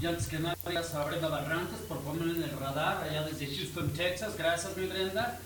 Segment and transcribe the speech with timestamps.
[0.00, 3.46] Y antes que nada, gracias a Brenda Barrantes por ponerme en el radar allá desde
[3.46, 4.36] Houston, Texas.
[4.36, 5.38] Gracias, mi Brenda.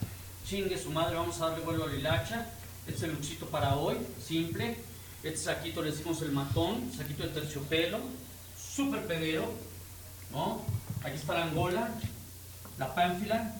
[0.45, 2.47] Chingue su madre, vamos a darle vuelo a la hilacha.
[2.87, 4.77] Este es el luchito para hoy, simple.
[5.23, 7.99] Este saquito le decimos el matón, saquito de terciopelo,
[8.59, 9.53] súper pedero,
[10.33, 10.65] ¿no?
[11.05, 11.91] Aquí está la Angola,
[12.79, 13.55] la Pánfila,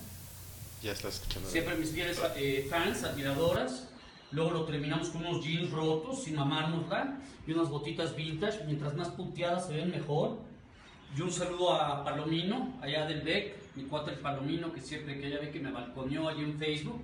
[0.83, 1.49] Ya estás escuchando.
[1.51, 3.85] siempre mis fieles eh, fans, admiradoras.
[4.33, 8.65] Luego lo terminamos con unos jeans rotos, sin mamárnosla, y unas botitas vintage.
[8.65, 10.39] Mientras más punteadas se ven mejor.
[11.17, 15.27] Y un saludo a Palomino, allá del BEC, mi cuate el Palomino, que siempre que
[15.27, 17.03] ella ve que me balconeó allí en Facebook.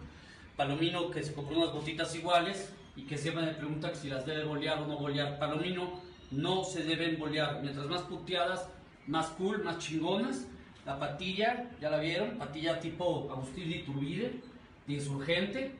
[0.56, 4.44] Palomino que se compró unas botitas iguales y que siempre me pregunta si las debe
[4.44, 5.38] bolear o no bolear.
[5.40, 6.00] Palomino,
[6.30, 7.60] no se deben bolear.
[7.62, 8.68] Mientras más punteadas,
[9.08, 10.46] más cool, más chingonas.
[10.84, 14.40] La patilla, ya la vieron, patilla tipo Agustín de Iturbide,
[14.86, 15.72] de insurgente.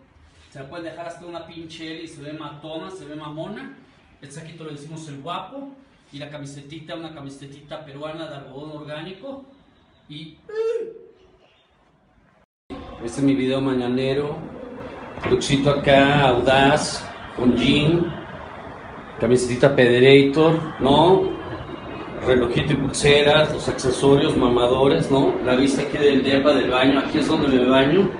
[0.50, 3.76] Se la pueden dejar hasta una pinche L y se ve matona, se ve mamona.
[4.20, 5.70] El saquito le decimos el guapo.
[6.12, 9.44] Y la camisetita, una camisetita peruana de algodón orgánico.
[10.08, 10.38] Y.
[13.04, 14.36] Este es mi video mañanero.
[15.30, 17.04] Luxito acá, audaz,
[17.36, 18.14] con jean.
[19.18, 21.36] Camisetita Pederator, ¿no?
[22.26, 25.34] relojito y pulseras, los accesorios mamadores, ¿no?
[25.44, 28.10] La vista aquí del depa del baño, aquí es donde me baño.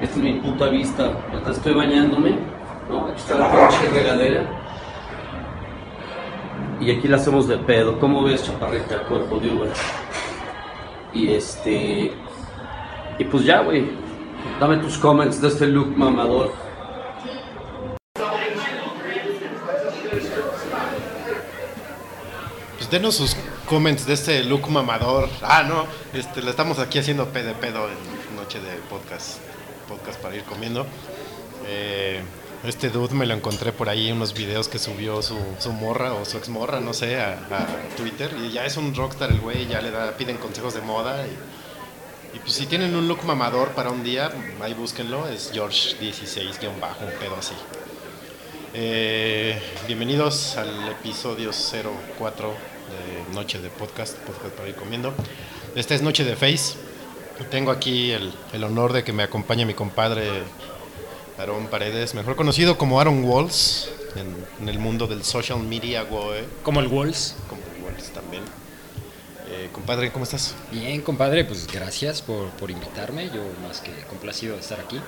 [0.00, 2.36] Esta es mi puta vista, mientras estoy bañándome,
[2.88, 3.06] ¿no?
[3.06, 4.65] Aquí está la pinche regadera.
[6.80, 7.98] Y aquí la hacemos de pedo.
[7.98, 9.70] ¿Cómo ves, chaparrita, cuerpo de Uber?
[11.12, 12.12] Y este.
[13.18, 13.88] Y pues ya, güey.
[14.60, 16.52] Dame tus comments de este look mamador.
[22.76, 25.28] Pues denos sus comments de este look mamador.
[25.42, 29.38] Ah, no, este, le estamos aquí haciendo pe de pedo en noche de podcast,
[29.88, 30.86] podcast para ir comiendo.
[31.66, 32.22] Eh,
[32.68, 36.14] este dude me lo encontré por ahí en unos videos que subió su, su morra
[36.14, 37.38] o su exmorra, no sé, a,
[37.96, 38.30] Twitter.
[38.42, 41.26] Y ya es un rockstar el güey, ya le da, piden consejos de moda.
[42.34, 47.18] Y, pues si tienen un look mamador para un día, ahí búsquenlo, es George16-bajo, un
[47.18, 47.54] pedo así.
[48.74, 51.50] Eh, bienvenidos al episodio
[52.18, 55.14] 04 de Noche de Podcast, Podcast para ir comiendo.
[55.74, 56.74] Esta es Noche de Face.
[57.50, 60.42] Tengo aquí el, el honor de que me acompañe mi compadre
[61.38, 66.44] Aaron Paredes, mejor conocido como Aaron Walls en, en el mundo del social media, güey,
[66.62, 67.36] Como el Walls.
[67.48, 68.42] como Walls también.
[69.48, 70.54] Eh, compadre, ¿cómo estás?
[70.72, 73.26] Bien, compadre, pues gracias por, por invitarme.
[73.26, 75.00] Yo más que complacido de estar aquí.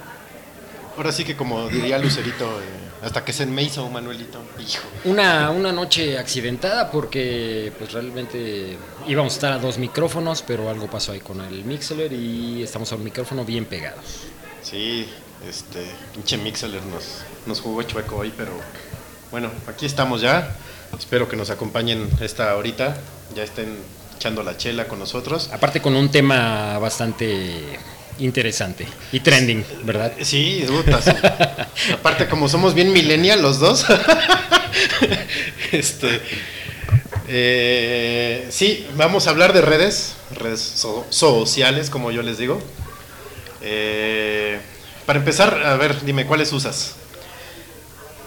[0.96, 2.64] Ahora sí que como diría Lucerito, eh,
[3.02, 4.82] hasta que se me hizo Manuelito, hijo.
[5.04, 10.88] Una, una noche accidentada porque pues realmente íbamos a estar a dos micrófonos, pero algo
[10.88, 14.04] pasó ahí con el Mixler y estamos a un micrófono bien pegados.
[14.62, 15.06] Sí,
[15.46, 15.84] este,
[16.14, 18.52] pinche Mixeler nos, nos jugó chueco hoy, pero
[19.30, 20.56] bueno, aquí estamos ya.
[20.98, 22.96] Espero que nos acompañen esta horita,
[23.36, 23.76] ya estén
[24.16, 25.50] echando la chela con nosotros.
[25.52, 27.78] Aparte con un tema bastante
[28.18, 30.12] interesante y trending, ¿verdad?
[30.22, 31.10] Sí, puta, sí.
[31.92, 33.84] Aparte, como somos bien millennial los dos.
[35.72, 36.20] este.
[37.28, 42.60] eh, sí, vamos a hablar de redes, redes so- sociales, como yo les digo.
[43.60, 44.58] Eh,
[45.08, 46.92] para empezar, a ver, dime, ¿cuáles usas?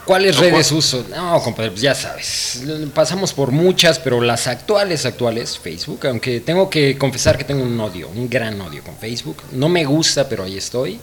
[0.04, 0.80] ¿Cuáles redes ¿cuál?
[0.80, 1.06] uso?
[1.16, 2.64] No, compadre, pues ya sabes.
[2.94, 7.80] Pasamos por muchas, pero las actuales, actuales, Facebook, aunque tengo que confesar que tengo un
[7.80, 9.38] odio, un gran odio con Facebook.
[9.52, 11.00] No me gusta, pero ahí estoy.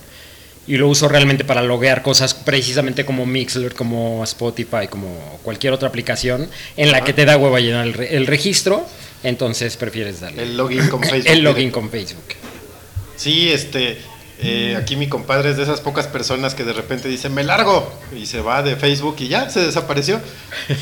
[0.66, 5.88] Y lo uso realmente para loguear cosas precisamente como Mixler, como Spotify, como cualquier otra
[5.88, 8.84] aplicación en la que te da hueva llenar el, re- el registro.
[9.22, 11.30] Entonces prefieres darle El login con Facebook.
[11.32, 12.24] el login con Facebook.
[13.16, 13.98] Sí, este,
[14.40, 17.92] eh, aquí mi compadre es de esas pocas personas que de repente dice, me largo,
[18.16, 20.20] y se va de Facebook y ya se desapareció.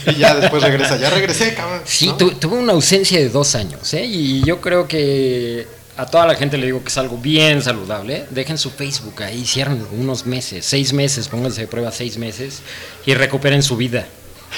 [0.07, 1.81] Y ya después regresa, ya regresé, cabrón.
[1.85, 2.17] Sí, ¿no?
[2.17, 4.05] tu- tuve una ausencia de dos años, ¿eh?
[4.05, 8.17] Y yo creo que a toda la gente le digo que es algo bien saludable.
[8.17, 8.27] ¿eh?
[8.31, 12.61] Dejen su Facebook ahí, cierren unos meses, seis meses, pónganse de prueba seis meses
[13.07, 14.07] y recuperen su vida.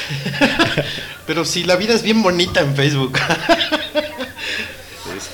[1.26, 3.18] Pero si la vida es bien bonita en Facebook.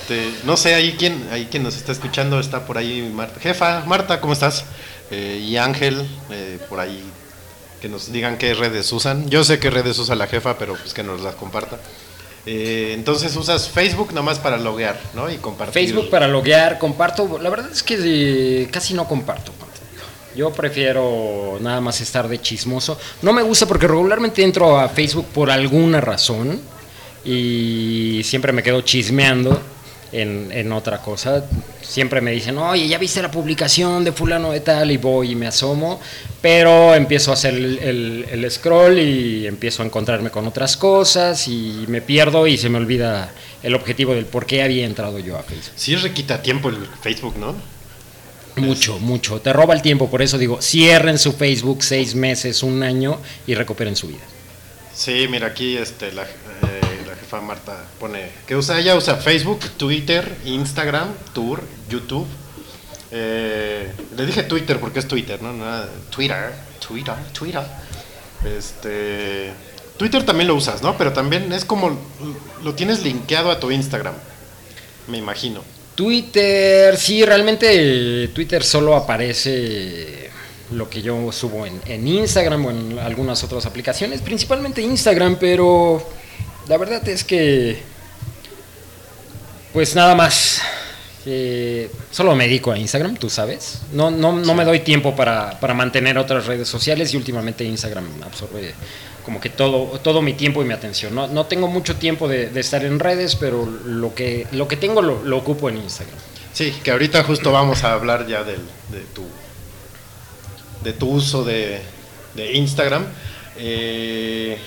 [0.05, 3.41] Este, no sé, ahí quien, ahí quien nos está escuchando está por ahí Marta.
[3.41, 4.67] Jefa, Marta, ¿cómo estás?
[5.11, 7.03] Eh, y Ángel, eh, por ahí,
[7.81, 9.31] que nos digan qué redes usan.
[9.31, 11.79] Yo sé qué redes usa la jefa, pero pues que nos las comparta.
[12.45, 15.31] Eh, entonces usas Facebook nada más para loguear, ¿no?
[15.31, 15.73] Y compartir.
[15.73, 17.39] Facebook para loguear, comparto.
[17.41, 19.53] La verdad es que eh, casi no comparto.
[20.37, 22.99] Yo prefiero nada más estar de chismoso.
[23.23, 26.61] No me gusta porque regularmente entro a Facebook por alguna razón
[27.25, 29.74] y siempre me quedo chismeando.
[30.14, 31.44] En, en otra cosa.
[31.82, 34.90] Siempre me dicen, oye, ¿ya viste la publicación de fulano de tal?
[34.90, 36.00] Y voy y me asomo,
[36.40, 41.46] pero empiezo a hacer el, el- el scroll y empiezo a encontrarme con otras cosas
[41.49, 43.31] y me pierdo y se me olvida
[43.62, 45.72] el objetivo del por qué había entrado yo a Facebook.
[45.76, 47.55] Sí, requita tiempo el Facebook, ¿no?
[48.56, 49.40] Mucho, mucho.
[49.40, 53.19] Te roba el tiempo, por eso digo, cierren su Facebook seis meses, un año
[53.49, 54.20] y recuperen su vida.
[54.94, 56.44] Sí, mira, aquí este, la, la
[57.43, 62.26] Marta pone que usa, ella usa Facebook, Twitter, Instagram, Tour, YouTube.
[63.11, 65.53] Eh, le dije Twitter porque es Twitter, ¿no?
[65.53, 66.53] Nada, Twitter,
[66.87, 67.62] Twitter, Twitter.
[68.44, 69.53] Este,
[69.97, 70.97] Twitter también lo usas, ¿no?
[70.99, 71.99] Pero también es como
[72.62, 74.15] lo tienes linkeado a tu Instagram,
[75.09, 75.62] me imagino.
[75.94, 80.31] Twitter, sí, realmente Twitter solo aparece
[80.73, 86.05] lo que yo subo en Instagram o en algunas otras aplicaciones, principalmente Instagram, pero
[86.69, 87.82] la verdad es que,
[89.72, 90.61] pues nada más,
[91.26, 95.58] eh, solo me dedico a Instagram, tú sabes, no, no, no me doy tiempo para,
[95.61, 98.75] para mantener otras redes sociales y últimamente Instagram absorbe
[99.25, 101.14] como que todo, todo mi tiempo y mi atención.
[101.14, 104.76] No, no tengo mucho tiempo de, de estar en redes, pero lo que, lo que
[104.76, 106.19] tengo lo, lo ocupo en Instagram.
[106.52, 108.60] Sí, que ahorita justo vamos a hablar ya del,
[108.90, 109.25] de tu
[110.84, 111.81] de tu uso de,
[112.34, 113.06] de Instagram.
[113.56, 114.58] Eh,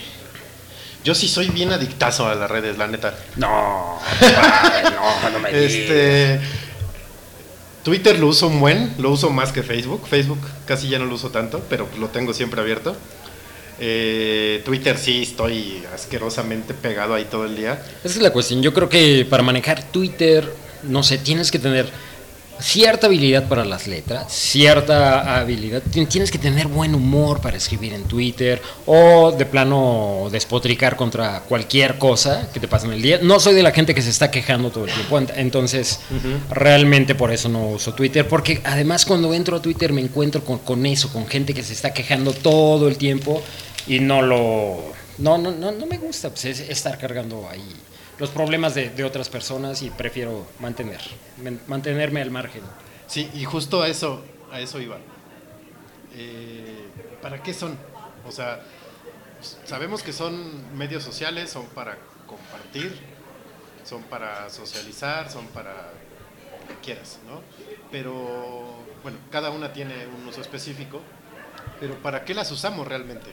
[1.08, 3.18] yo sí soy bien adictazo a las redes, la neta.
[3.38, 5.72] No, no, no me digas.
[5.72, 6.42] Este
[7.82, 10.06] Twitter lo uso un buen, lo uso más que Facebook.
[10.06, 12.94] Facebook casi ya no lo uso tanto, pero lo tengo siempre abierto.
[13.80, 17.82] Eh, Twitter sí estoy asquerosamente pegado ahí todo el día.
[18.04, 18.62] Esa es la cuestión.
[18.62, 20.54] Yo creo que para manejar Twitter,
[20.84, 21.90] no sé, tienes que tener
[22.60, 25.82] cierta habilidad para las letras, cierta habilidad.
[25.92, 31.42] Ti- Tienes que tener buen humor para escribir en Twitter o de plano despotricar contra
[31.42, 33.20] cualquier cosa que te pase en el día.
[33.22, 36.00] No soy de la gente que se está quejando todo el tiempo, ent- entonces
[36.50, 40.60] realmente por eso no uso Twitter, porque además cuando entro a Twitter me encuentro con,
[40.60, 43.42] con eso, con gente que se está quejando todo el tiempo
[43.88, 44.96] y no lo...
[45.20, 47.64] No, no, no, no me gusta pues, es- estar cargando ahí
[48.20, 51.02] los problemas de, otras personas y prefiero mantener,
[51.68, 52.62] mantenerme al margen.
[53.08, 54.98] Sí, y justo a eso, a eso iba.
[56.16, 56.88] Eh,
[57.22, 57.78] ¿Para qué son?
[58.28, 58.62] O sea,
[59.66, 62.98] sabemos que son medios sociales, son para compartir,
[63.84, 67.42] son para socializar, son para lo que quieras, ¿no?
[67.92, 71.02] Pero, bueno, cada una tiene un uso específico,
[71.80, 73.30] pero ¿para qué las usamos realmente?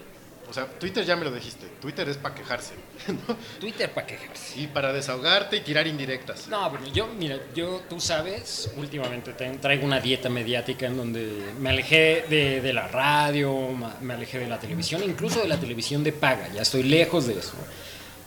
[0.48, 2.74] O sea, Twitter ya me lo dijiste, Twitter es para quejarse,
[3.08, 3.34] ¿no?
[3.58, 4.60] Twitter para quejarse.
[4.60, 6.46] Y para desahogarte y tirar indirectas.
[6.48, 11.52] No, pero yo, mira, yo, tú sabes, últimamente te- traigo una dieta mediática en donde
[11.58, 13.70] me alejé de, de la radio,
[14.00, 17.38] me alejé de la televisión, incluso de la televisión de paga, ya estoy lejos de
[17.38, 17.54] eso.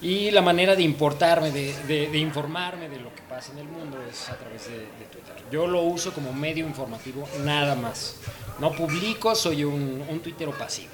[0.01, 3.65] Y la manera de importarme, de, de- de informarme de lo que pasa en el
[3.65, 5.35] mundo es a través de, de Twitter.
[5.51, 8.15] Yo lo uso como medio informativo, nada más.
[8.59, 10.91] No publico, soy un, un tuitero pasivo.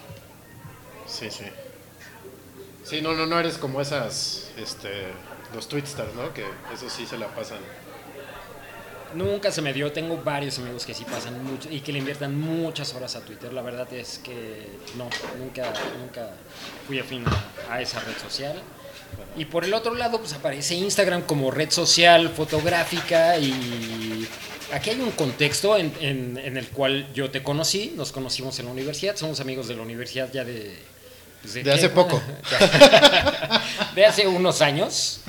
[1.13, 1.43] Sí, sí.
[2.83, 4.89] Sí, no, no, no eres como esas, este,
[5.53, 6.33] los twitsters, ¿no?
[6.33, 6.43] Que
[6.73, 7.59] eso sí se la pasan.
[9.13, 12.37] Nunca se me dio, tengo varios amigos que sí pasan mucho y que le inviertan
[12.39, 13.53] muchas horas a Twitter.
[13.53, 14.67] La verdad es que
[14.97, 15.07] no,
[15.37, 16.31] nunca, nunca
[16.87, 17.23] fui afín
[17.69, 18.59] a, esa red social.
[19.37, 24.27] Y por el otro lado, pues aparece Instagram como red social fotográfica y
[24.73, 28.65] aquí hay un contexto en, en- en el cual yo te conocí, nos conocimos en
[28.65, 30.75] la universidad, somos amigos de la universidad ya de...
[31.43, 32.21] De hace poco.
[33.95, 35.21] de hace unos años.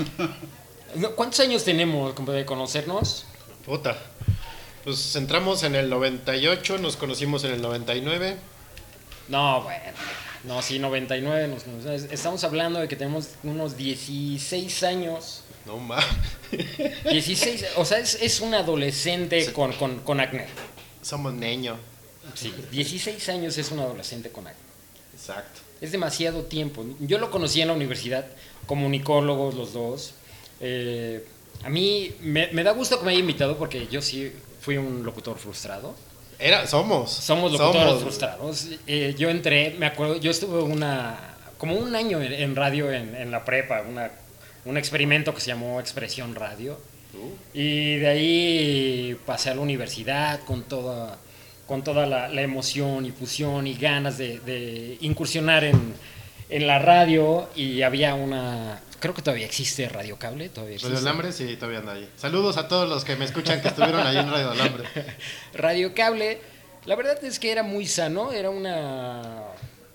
[1.17, 3.27] ¿Cuántos años tenemos de conocernos?
[3.67, 3.97] Puta.
[4.85, 8.37] Pues entramos en el 98, nos conocimos en el 99.
[9.29, 9.81] No, bueno.
[10.45, 11.49] No, sí, 99.
[11.49, 15.43] nos- nos- estamos hablando de que tenemos unos 16 años.
[15.65, 16.05] No más.
[17.11, 20.47] 16, o sea, es, es un adolescente con, con, con acné.
[21.01, 21.79] Somos niños.
[22.35, 24.61] Sí, 16 años es un adolescente con acné.
[25.15, 25.61] Exacto.
[25.85, 26.85] Es demasiado tiempo.
[27.01, 28.25] Yo lo conocí en la universidad,
[28.67, 30.15] comunicólogos los dos.
[30.61, 31.25] Eh,
[31.63, 35.03] a mí me, me da gusto que me haya invitado porque yo sí fui un
[35.05, 35.95] locutor frustrado.
[36.39, 37.11] Era, somos.
[37.13, 38.03] Somos locutores Somos.
[38.03, 38.67] frustrados.
[38.87, 43.15] Eh, yo entré, me acuerdo, yo estuve una, como un año en, en radio en,
[43.15, 44.11] en la prepa, una,
[44.65, 46.79] un experimento que se llamó Expresión Radio.
[47.53, 51.19] Y de ahí pasé a la universidad con toda,
[51.67, 55.95] con toda la, la emoción y fusión y ganas de, de incursionar en,
[56.49, 57.49] en la radio.
[57.55, 60.99] Y había una, creo que todavía existe Radio Cable, todavía Radio.
[60.99, 62.09] Alambre, sí, todavía anda ahí.
[62.17, 64.89] Saludos a todos los que me escuchan que estuvieron ahí en Radio Alambre.
[65.55, 66.39] Radio Cable,
[66.87, 69.43] la verdad es que era muy sano, era una,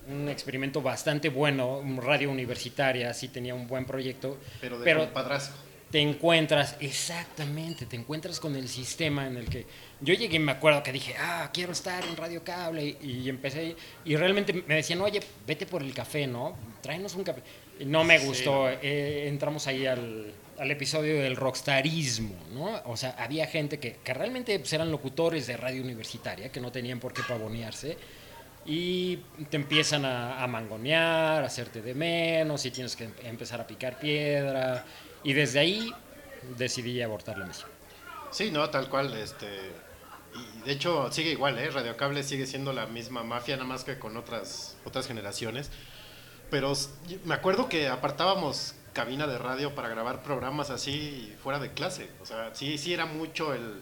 [0.09, 4.37] un experimento bastante bueno, radio universitaria, sí tenía un buen proyecto.
[4.61, 5.55] Pero de pero compadrazgo.
[5.91, 9.65] te encuentras, exactamente, te encuentras con el sistema en el que
[10.01, 13.75] yo llegué y me acuerdo que dije, ah, quiero estar en Radio Cable y, empecé
[14.05, 16.55] y realmente me decían, oye, vete por el café, ¿no?
[16.81, 17.41] Tráenos un café.
[17.79, 22.81] Y no me gustó, eh, entramos ahí al, al, episodio del rockstarismo, ¿no?
[22.85, 26.71] O sea, había gente que, que realmente pues, eran locutores de radio universitaria, que no
[26.71, 27.97] tenían por qué pavonearse
[28.65, 29.17] y
[29.49, 33.67] te empiezan a, a, mangonear, a hacerte de menos y tienes que em, empezar a
[33.67, 34.85] picar piedra
[35.23, 35.91] y desde ahí
[36.57, 37.69] decidí abortar la misión.
[38.31, 39.47] Sí, no, tal cual, este
[40.35, 41.69] y de hecho sigue igual, ¿eh?
[41.69, 45.71] Radio Cable sigue siendo la misma mafia, nada más que con otras otras generaciones.
[46.49, 46.73] Pero
[47.25, 52.09] me acuerdo que apartábamos cabina de radio para grabar programas así fuera de clase.
[52.21, 53.81] O sea, sí, sí era mucho el,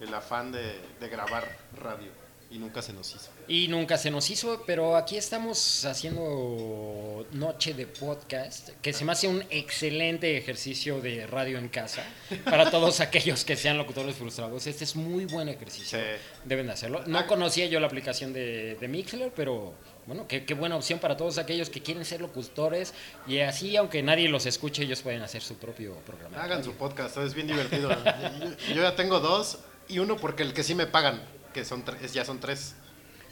[0.00, 1.44] el afán de grabar
[1.80, 2.23] radio.
[2.54, 3.30] Y nunca se nos hizo.
[3.48, 9.10] Y nunca se nos hizo, pero aquí estamos haciendo noche de podcast, que se me
[9.10, 12.04] hace un excelente ejercicio de radio en casa
[12.44, 14.68] para todos aquellos que sean locutores frustrados.
[14.68, 15.98] Este es muy buen ejercicio.
[16.44, 17.02] Deben de hacerlo.
[17.08, 17.26] No ah.
[17.26, 19.74] conocía yo la aplicación de, de Mixler, pero
[20.06, 22.94] bueno, qué, qué, buena opción para todos aquellos que quieren ser locutores
[23.26, 26.40] y así, aunque nadie los escuche, ellos pueden hacer su propio programa.
[26.40, 27.90] Hagan su podcast, es bien divertido.
[28.68, 29.58] yo ya tengo dos
[29.88, 31.82] y uno porque el que sí me pagan que son
[32.12, 32.74] ya son tres,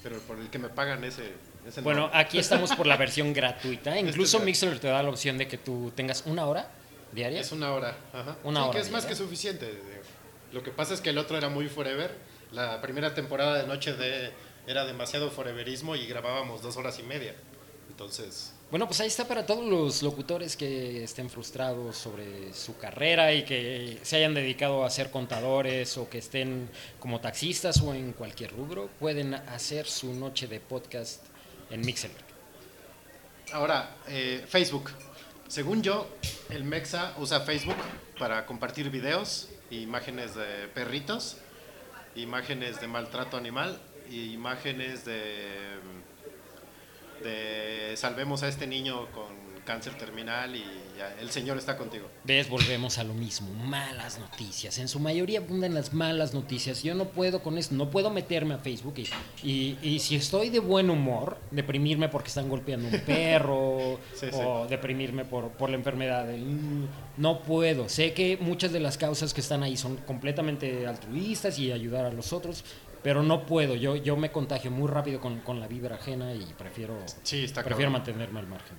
[0.03, 1.35] pero por el que me pagan ese...
[1.83, 3.95] bueno, aquí estamos por la versión gratuita.
[3.95, 6.71] Este Incluso Mixer te da la opción de que tú tengas una hora
[7.13, 7.41] diaria.
[7.41, 8.37] Es una hora, ajá.
[8.45, 9.79] Una hora que es más que suficiente.
[10.53, 12.17] Lo que pasa es que el otro era muy forever.
[12.53, 14.31] La primera temporada de Noche de
[14.67, 17.35] era demasiado foreverismo y grabábamos dos horas y media.
[17.91, 23.31] Entonces, bueno, pues ahí está para todos los locutores que estén frustrados sobre su carrera
[23.35, 28.15] y que se hayan dedicado a ser contadores o que estén como taxistas o en
[28.15, 31.23] cualquier rubro, pueden hacer su noche de podcast
[31.69, 32.13] en Mixer.
[33.53, 34.91] Ahora, eh, Facebook.
[35.49, 36.09] Según yo,
[36.49, 37.77] el Mexa usa Facebook
[38.19, 41.37] para compartir videos, imágenes de perritos,
[42.15, 43.79] imágenes de maltrato animal
[44.13, 45.79] imágenes de
[47.23, 50.65] de salvemos a este niño con cáncer terminal y
[51.21, 52.07] el Señor está contigo.
[52.25, 54.79] Ves, volvemos a lo mismo, malas noticias.
[54.79, 56.83] En su mayoría abundan las malas noticias.
[56.83, 58.95] Yo no puedo con eso, no puedo meterme a Facebook
[59.43, 63.99] y, y, si estoy de buen humor, deprimirme porque están golpeando un perro
[64.33, 66.29] o deprimirme por, por la enfermedad.
[67.17, 67.89] No puedo.
[67.89, 72.13] Sé que muchas de las causas que están ahí son completamente altruistas y ayudar a
[72.13, 72.65] los otros,
[73.03, 76.45] pero no puedo, yo, yo me contagio muy rápido con, con la vibra ajena y
[76.57, 76.97] prefiero,
[77.65, 78.77] prefiero mantenerme al margen.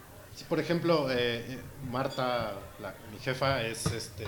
[0.50, 2.54] por ejemplo, eh, eh, Marta,
[3.12, 4.26] mi jefa, es este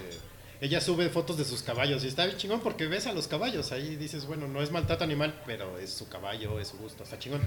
[0.61, 3.71] ella sube fotos de sus caballos y está bien chingón porque ves a los caballos,
[3.71, 7.19] ahí dices, bueno, no es maltrato animal, pero es su caballo, es su gusto, está
[7.19, 7.41] chingón.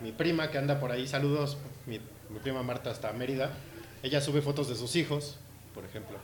[0.00, 1.56] Mi prima que anda por ahí, saludos,
[1.86, 3.50] mi, mi prima Marta hasta Mérida,
[4.02, 5.38] ella sube fotos de sus hijos,
[5.74, 6.18] por ejemplo.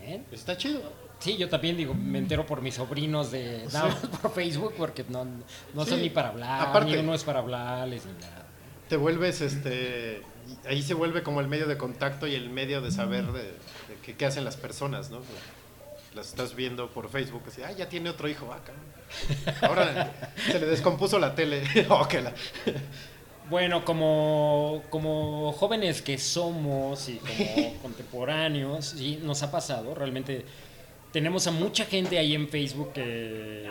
[0.00, 0.26] Bien.
[0.32, 0.80] Está chido.
[1.22, 3.64] Sí, yo también digo, me entero por mis sobrinos de
[4.22, 5.24] por Facebook porque no,
[5.72, 8.44] no son ni para hablar, Aparte, ni uno es para hablarles ni nada.
[8.88, 10.22] Te vuelves, este,
[10.66, 13.54] ahí se vuelve como el medio de contacto y el medio de saber de,
[14.14, 15.20] qué, hacen las personas, ¿no?
[16.12, 18.52] Las estás viendo por Facebook, así, ah, ya tiene otro hijo.
[18.52, 18.58] Ah,
[19.68, 20.12] Ahora
[20.44, 21.62] se le descompuso la tele.
[21.88, 22.34] oh, la...
[23.48, 30.44] Bueno, como, como jóvenes que somos y como contemporáneos, sí, nos ha pasado, realmente
[31.12, 33.70] tenemos a mucha gente ahí en Facebook que,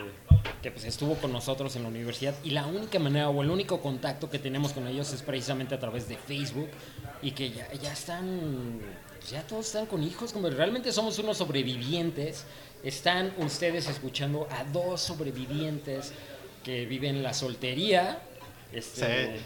[0.62, 4.30] pues estuvo con nosotros en la universidad y la única manera o el único contacto
[4.30, 6.68] que tenemos con ellos es precisamente a través de Facebook
[7.20, 8.80] y que ya, ya están,
[9.28, 12.44] ya todos están con hijos, como realmente somos unos sobrevivientes,
[12.84, 16.12] están ustedes escuchando a dos sobrevivientes
[16.62, 18.20] que viven la soltería.
[18.72, 19.36] Este,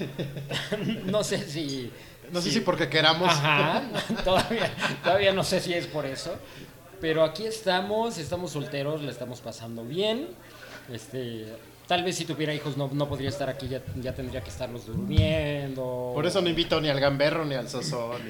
[1.07, 1.91] no sé si...
[2.31, 3.31] No sé si, porque queramos.
[3.31, 3.85] Ajá,
[4.25, 4.73] todavía,
[5.05, 6.37] todavía no sé si es por eso.
[7.01, 10.29] Pero aquí estamos, estamos solteros, le estamos pasando bien.
[10.93, 11.47] Este,
[11.87, 14.87] tal vez si tuviera hijos no, no podría estar aquí, ya, ya, tendría que estarlos
[14.87, 16.13] durmiendo.
[16.15, 18.23] Por eso no invito ni al gamberro ni al sosón.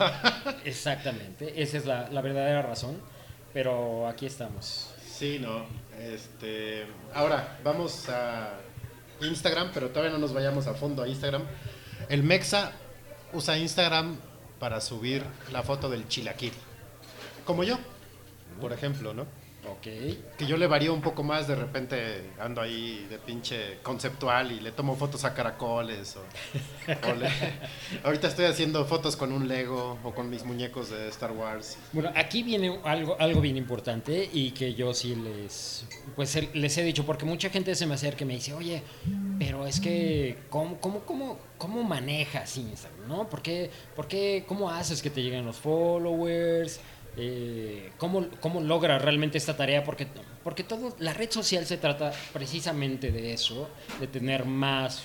[0.64, 3.00] Exactamente, esa es la, la, verdadera razón.
[3.52, 4.90] Pero aquí estamos.
[5.06, 5.64] Sí, no.
[6.00, 8.54] Este, ahora vamos a
[9.20, 11.42] Instagram, pero todavía no nos vayamos a fondo a Instagram.
[12.08, 12.72] El Mexa
[13.32, 14.16] usa Instagram
[14.58, 16.52] para subir la foto del chilaquil.
[17.44, 17.78] Como yo
[18.60, 19.26] por ejemplo, ¿no?
[19.70, 19.86] Ok.
[20.36, 24.60] Que yo le varío un poco más, de repente ando ahí de pinche conceptual y
[24.60, 26.16] le tomo fotos a caracoles.
[26.16, 26.22] O,
[28.04, 31.78] ahorita estoy haciendo fotos con un Lego o con mis muñecos de Star Wars.
[31.92, 36.82] Bueno, aquí viene algo, algo bien importante y que yo sí les, pues les he
[36.82, 38.82] dicho, porque mucha gente se me acerca y me dice, oye,
[39.38, 43.08] pero es que, ¿cómo, cómo, cómo, cómo manejas Instagram?
[43.08, 43.28] ¿No?
[43.28, 46.80] ¿Por qué, ¿Por qué, cómo haces que te lleguen los followers?
[47.16, 49.84] Eh, ¿cómo, ¿cómo logra realmente esta tarea?
[49.84, 50.06] Porque,
[50.42, 53.68] porque todo, la red social se trata precisamente de eso,
[54.00, 55.04] de tener más,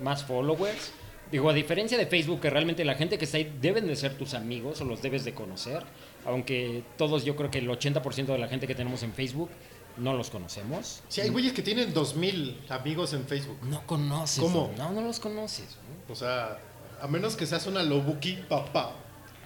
[0.00, 0.92] más followers.
[1.30, 4.16] Digo, a diferencia de Facebook, que realmente la gente que está ahí deben de ser
[4.16, 5.82] tus amigos o los debes de conocer,
[6.24, 9.50] aunque todos, yo creo que el 80% de la gente que tenemos en Facebook
[9.98, 11.02] no los conocemos.
[11.08, 13.58] Sí, hay güeyes que tienen 2000 amigos en Facebook.
[13.62, 14.42] No conoces.
[14.42, 14.72] ¿Cómo?
[14.78, 15.76] No, no los conoces.
[15.76, 16.12] ¿no?
[16.12, 16.58] O sea,
[17.00, 18.92] a menos que seas una lobuki papá,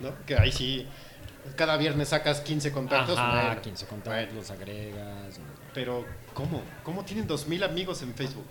[0.00, 0.10] ¿no?
[0.26, 0.86] Que ahí sí,
[1.56, 3.16] cada viernes sacas 15 contactos.
[3.16, 4.40] Bueno, 15 contactos, bueno.
[4.40, 5.40] los agregas.
[5.74, 6.62] Pero, ¿cómo?
[6.82, 8.46] ¿Cómo tienen 2000 amigos en Facebook?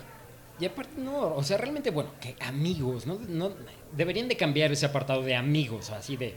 [0.59, 3.19] Y aparte, no, o sea, realmente, bueno, que amigos, ¿no?
[3.27, 3.51] no
[3.93, 6.35] deberían de cambiar ese apartado de amigos, así de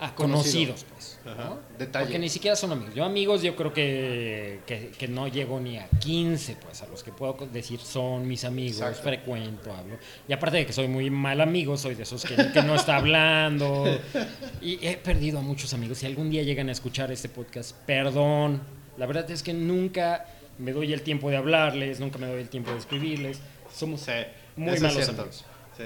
[0.00, 0.74] ah, Conocido.
[0.74, 1.18] conocidos, pues.
[1.26, 1.58] Ajá, ¿no?
[1.78, 2.06] detalle.
[2.06, 2.94] Porque ni siquiera son amigos.
[2.94, 7.02] Yo amigos yo creo que, que, que no llego ni a 15, pues, a los
[7.02, 9.02] que puedo decir son mis amigos, Exacto.
[9.02, 9.96] frecuento, hablo.
[10.26, 12.96] Y aparte de que soy muy mal amigo, soy de esos que, que no está
[12.96, 13.84] hablando.
[14.60, 15.98] Y he perdido a muchos amigos.
[15.98, 18.60] Si algún día llegan a escuchar este podcast, perdón.
[18.96, 20.26] La verdad es que nunca
[20.58, 23.38] me doy el tiempo de hablarles, nunca me doy el tiempo de escribirles.
[23.72, 24.12] Somos Sí,
[24.56, 25.12] muy malos cierto.
[25.22, 25.44] amigos.
[25.76, 25.84] Sí.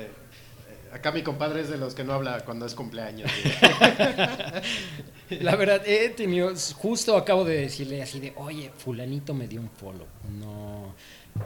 [0.92, 3.30] Acá mi compadre es de los que no habla cuando es cumpleaños.
[5.40, 9.70] La verdad, he tenido, justo acabo de decirle así de, oye, fulanito me dio un
[9.70, 10.06] follow.
[10.38, 10.94] No,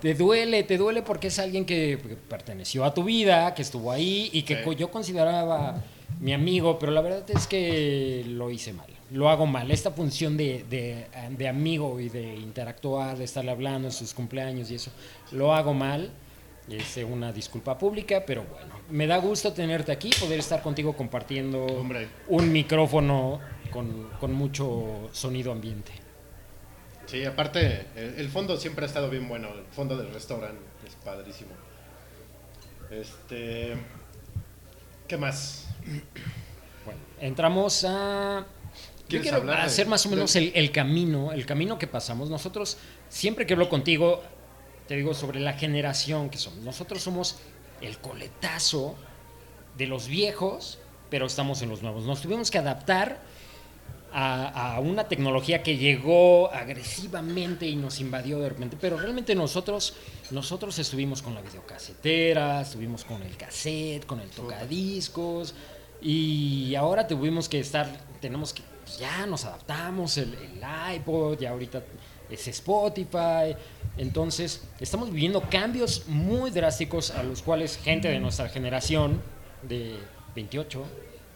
[0.00, 1.96] te duele, te duele porque es alguien que,
[2.28, 4.74] perteneció a tu vida, que estuvo ahí y que Sí.
[4.76, 5.80] yo consideraba
[6.18, 8.88] mi amigo, pero la verdad es que lo hice mal.
[9.12, 9.70] Lo hago mal.
[9.70, 14.68] Esta función de, de, de amigo y de interactuar, de estarle hablando en sus cumpleaños
[14.72, 14.90] y eso,
[15.30, 16.10] lo hago mal.
[16.68, 21.64] Es una disculpa pública, pero bueno, me da gusto tenerte aquí, poder estar contigo compartiendo
[21.64, 22.08] Hombre.
[22.28, 23.40] un micrófono
[23.70, 25.92] con, con mucho sonido ambiente.
[27.06, 29.48] Sí, aparte, el, el fondo siempre ha estado bien bueno.
[29.54, 31.50] El fondo del restaurante es padrísimo.
[32.90, 33.76] Este.
[35.08, 35.68] ¿Qué más?
[36.84, 38.44] Bueno, entramos a...
[38.44, 41.78] Yo ¿Quieres quiero hablar de- hacer más o menos de- el, el camino, el camino
[41.78, 42.28] que pasamos.
[42.28, 42.76] Nosotros,
[43.08, 44.22] siempre que hablo contigo,
[44.88, 46.58] te digo sobre la generación que somos.
[46.60, 47.36] Nosotros somos
[47.80, 48.95] el coletazo
[49.76, 50.78] de los viejos,
[51.11, 52.04] pero estamos en los nuevos.
[52.04, 53.21] Nos tuvimos que adaptar
[54.12, 59.95] a, a una tecnología que llegó agresivamente y nos invadió de repente, pero realmente nosotros,
[60.30, 65.54] nosotros estuvimos con la videocasetera, estuvimos con el cassette, con el tocadiscos,
[66.00, 67.89] y ahora tuvimos que estar,
[68.21, 71.82] tenemos que, pues ya nos adaptamos, el, el iPod, ya ahorita
[72.30, 73.56] es Spotify,
[73.97, 79.21] entonces estamos viviendo cambios muy drásticos a los cuales gente de nuestra generación,
[79.62, 79.97] de
[80.34, 80.84] 28,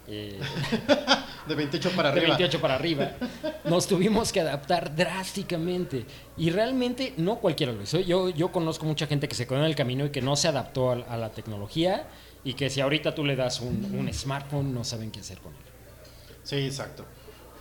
[0.07, 0.39] eh,
[1.47, 2.37] De 28 para de arriba.
[2.37, 3.11] 28 para arriba,
[3.65, 6.05] nos tuvimos que adaptar drásticamente.
[6.37, 7.99] Y realmente no cualquiera lo hizo.
[7.99, 10.47] Yo, yo conozco mucha gente que se quedó en el camino y que no se
[10.47, 12.07] adaptó a, a la tecnología
[12.43, 15.53] y que si ahorita tú le das un, un smartphone no saben qué hacer con
[15.53, 15.59] él.
[16.43, 17.05] Sí, exacto.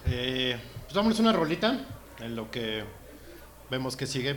[0.07, 1.87] Eh, pues vámonos una rolita
[2.21, 2.85] en lo que
[3.71, 4.37] vemos que sigue.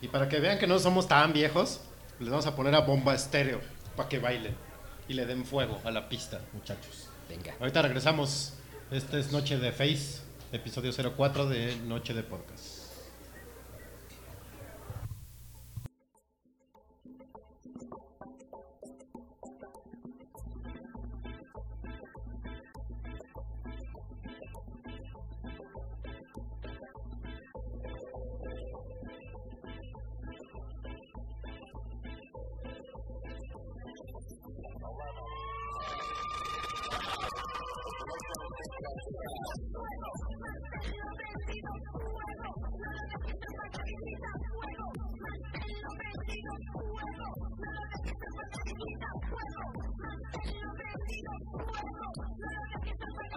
[0.00, 1.80] Y para que vean que no somos tan viejos,
[2.20, 3.60] les vamos a poner a bomba estéreo
[3.96, 4.54] para que bailen
[5.08, 7.08] y le den fuego a la pista, muchachos.
[7.28, 7.54] Venga.
[7.60, 8.52] Ahorita regresamos.
[8.90, 10.20] Esta es Noche de Face,
[10.52, 12.75] episodio 04 de Noche de Podcast.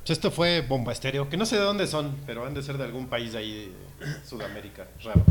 [0.04, 2.76] Pues esto fue Bomba Estéreo, que no sé de dónde son, pero han de ser
[2.76, 5.24] de algún país de ahí, de Sudamérica, raro.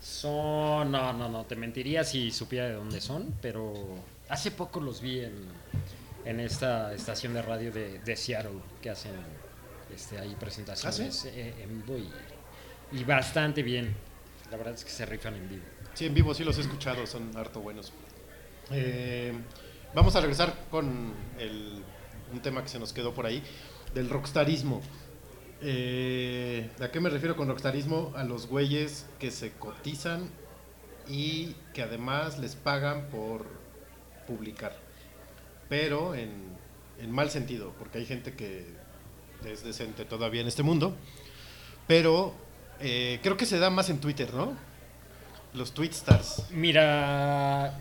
[0.00, 3.74] Son, no, no, no, te mentiría si supiera de dónde son, pero
[4.30, 5.34] hace poco los vi en,
[6.24, 9.12] en esta estación de radio de, de Seattle, que hacen
[9.94, 13.94] este, ahí presentaciones eh, en vivo y, y bastante bien.
[14.50, 15.62] La verdad es que se rifan en vivo.
[15.92, 17.92] Sí, en vivo sí los he escuchado, son harto buenos.
[18.70, 19.34] Eh,
[19.94, 21.82] vamos a regresar con el-
[22.32, 23.42] un tema que se nos quedó por ahí,
[23.94, 24.82] del rockstarismo.
[25.62, 28.12] Eh, ¿A qué me refiero con rockstarismo?
[28.16, 30.28] A los güeyes que se cotizan
[31.08, 33.46] y que además les pagan por
[34.26, 34.76] publicar.
[35.68, 36.30] Pero en,
[36.98, 38.66] en mal sentido, porque hay gente que
[39.44, 40.94] es decente todavía en este mundo.
[41.86, 42.34] Pero
[42.80, 44.54] eh, creo que se da más en Twitter, ¿no?
[45.54, 46.50] Los tweetstars.
[46.50, 47.78] Mira,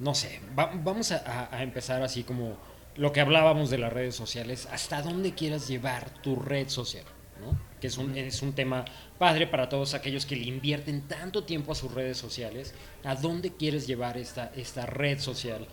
[0.00, 2.56] no sé, va- vamos a empezar así como
[2.96, 7.04] lo que hablábamos de las redes sociales, hasta dónde quieras llevar tu red social,
[7.40, 7.58] ¿no?
[7.80, 8.84] Que es un, es un tema
[9.18, 13.52] padre para todos aquellos que le invierten tanto tiempo a sus redes sociales, a dónde
[13.52, 15.66] quieres llevar esta, esta red social.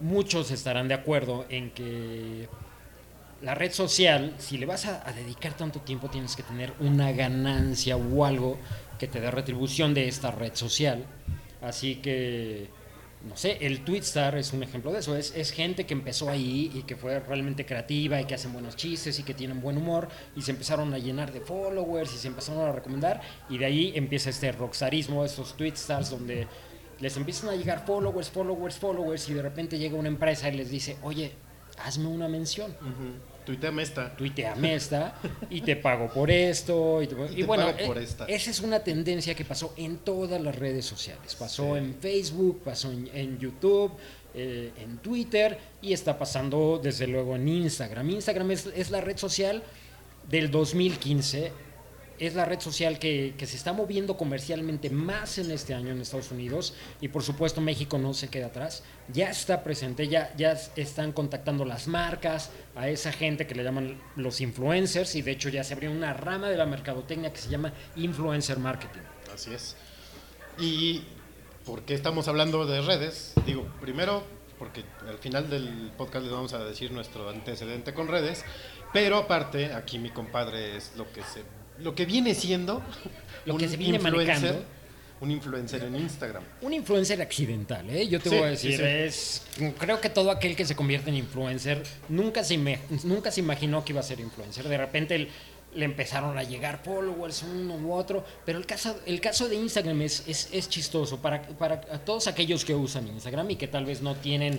[0.00, 2.48] Muchos estarán de acuerdo en que
[3.40, 7.12] la red social, si le vas a, a dedicar tanto tiempo, tienes que tener una
[7.12, 8.58] ganancia o algo
[8.98, 11.04] que te dé retribución de esta red social.
[11.60, 12.68] Así que,
[13.28, 15.16] no sé, el Twitstar es un ejemplo de eso.
[15.16, 18.76] Es, es gente que empezó ahí y que fue realmente creativa y que hacen buenos
[18.76, 22.28] chistes y que tienen buen humor y se empezaron a llenar de followers y se
[22.28, 23.20] empezaron a recomendar.
[23.48, 26.46] Y de ahí empieza este rockstarismo, estos Twitstars donde
[27.00, 30.70] les empiezan a llegar followers, followers, followers y de repente llega una empresa y les
[30.70, 31.32] dice, oye,
[31.84, 32.74] hazme una mención.
[33.44, 34.14] Tuiteame esta.
[34.16, 35.14] tuiteame esta
[35.50, 37.02] y te pago por esto.
[37.02, 38.24] Y, te- Y y te bueno, pago por eh, esta.
[38.26, 41.34] esa es una tendencia que pasó en todas las redes sociales.
[41.34, 41.78] Pasó Sí.
[41.78, 43.92] en Facebook, pasó en, en YouTube,
[44.34, 48.08] eh, en Twitter y está pasando desde luego en Instagram.
[48.10, 49.62] Instagram es, es la red social
[50.30, 51.52] del 2015.
[52.22, 56.00] Es la red social que, que se está moviendo comercialmente más en este año en
[56.00, 58.84] Estados Unidos y por supuesto México no se queda atrás.
[59.12, 64.00] Ya está presente, ya, ya están contactando las marcas, a esa gente que le llaman
[64.14, 67.50] los influencers y de hecho ya se abrió una rama de la mercadotecnia que se
[67.50, 69.00] llama influencer marketing.
[69.34, 69.74] Así es.
[70.60, 71.02] ¿Y
[71.66, 73.32] por qué estamos hablando de redes?
[73.44, 74.22] Digo, primero,
[74.60, 78.44] porque al final del podcast les vamos a decir nuestro antecedente con redes,
[78.92, 81.42] pero aparte, aquí mi compadre es lo que se
[81.82, 82.82] lo que viene siendo
[83.44, 84.62] Lo que se viene manejando.
[85.20, 86.42] un influencer en Instagram.
[86.62, 88.06] Un influencer accidental, ¿eh?
[88.08, 88.82] Yo te Sí, voy a decir, sí.
[88.84, 89.42] es
[89.78, 92.56] creo que todo aquel que se convierte en influencer nunca se,
[93.04, 94.68] nunca se imaginó que iba a ser influencer.
[94.68, 95.28] De repente el-
[95.74, 100.02] le empezaron a llegar followers uno u otro, pero el caso, el caso de Instagram
[100.02, 104.02] es, es, es chistoso para, para todos aquellos que usan Instagram y que tal vez
[104.02, 104.58] no tienen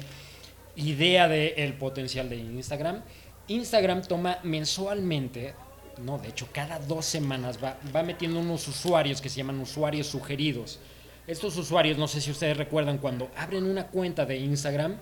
[0.75, 3.03] idea del potencial de Instagram.
[3.47, 5.53] Instagram toma mensualmente,
[5.99, 10.07] no, de hecho cada dos semanas va, va metiendo unos usuarios que se llaman usuarios
[10.07, 10.79] sugeridos.
[11.25, 14.97] Estos usuarios, no sé si ustedes recuerdan, cuando abren una cuenta de Instagram,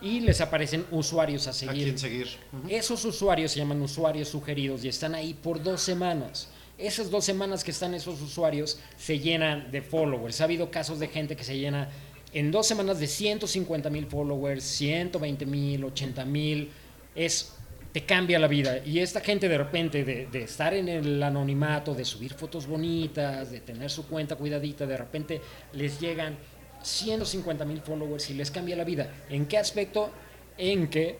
[0.00, 1.84] y les aparecen usuarios a ¿A seguir.
[1.84, 2.28] quién seguir?
[2.68, 6.48] Esos usuarios se llaman usuarios sugeridos y están ahí por dos semanas.
[6.78, 10.40] Esas dos semanas que están esos usuarios se llenan de followers.
[10.40, 11.88] Ha habido casos de gente que se llena
[12.34, 16.70] en dos semanas de 150 mil followers, 120 mil, 80 mil.
[17.14, 17.52] Es,
[17.96, 18.84] te cambia la vida.
[18.84, 23.60] Y esta gente de repente de, estar en el anonimato, de subir fotos bonitas, de
[23.60, 25.40] tener su cuenta cuidadita, de repente
[25.72, 26.36] les llegan
[26.82, 29.10] 150 mil followers y les cambia la vida.
[29.30, 30.10] ¿En qué aspecto?
[30.58, 31.18] En que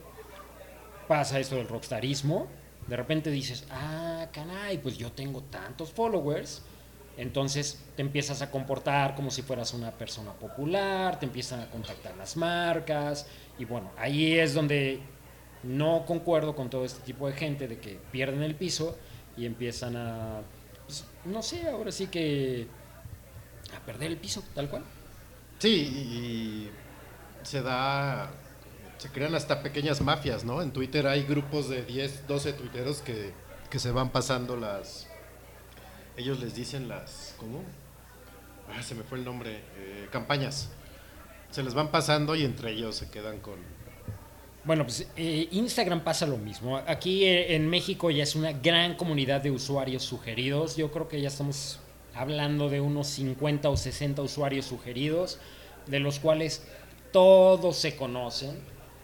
[1.09, 2.47] pasa esto del rockstarismo,
[2.87, 6.63] de repente dices, ah, caray, pues yo tengo tantos followers,
[7.17, 12.15] entonces te empiezas a comportar como si fueras una persona popular, te empiezan a contactar
[12.19, 13.27] las marcas,
[13.59, 15.16] y bueno, ahí es donde
[15.63, 18.97] no concuerdo con todo este tipo de gente de que pierden el piso
[19.37, 20.43] y empiezan a,
[20.87, 22.67] pues, no sé, ahora sí que
[23.75, 24.85] a perder el piso, tal cual.
[25.59, 26.71] Sí, y
[27.43, 28.31] se da.
[28.99, 30.63] Se crean hasta pequeñas mafias, ¿no?
[30.63, 33.33] En Twitter hay grupos de 10, 12 tuiteros que,
[33.71, 35.07] que se van pasando las.
[36.17, 37.35] Ellos les dicen las.
[37.39, 37.63] ¿Cómo?
[38.69, 39.63] Ah, se me fue el nombre.
[39.77, 40.71] eh, campañas.
[41.51, 43.59] Se les van pasando y entre ellos se quedan con.
[44.67, 46.77] Bueno, pues eh, Instagram pasa lo mismo.
[46.77, 50.77] Aquí eh, en México ya es una gran comunidad de usuarios sugeridos.
[50.77, 51.79] Yo creo que ya estamos
[52.17, 55.39] hablando de unos 50 o 60 usuarios sugeridos,
[55.87, 56.67] de los cuales
[57.13, 58.59] todos se conocen,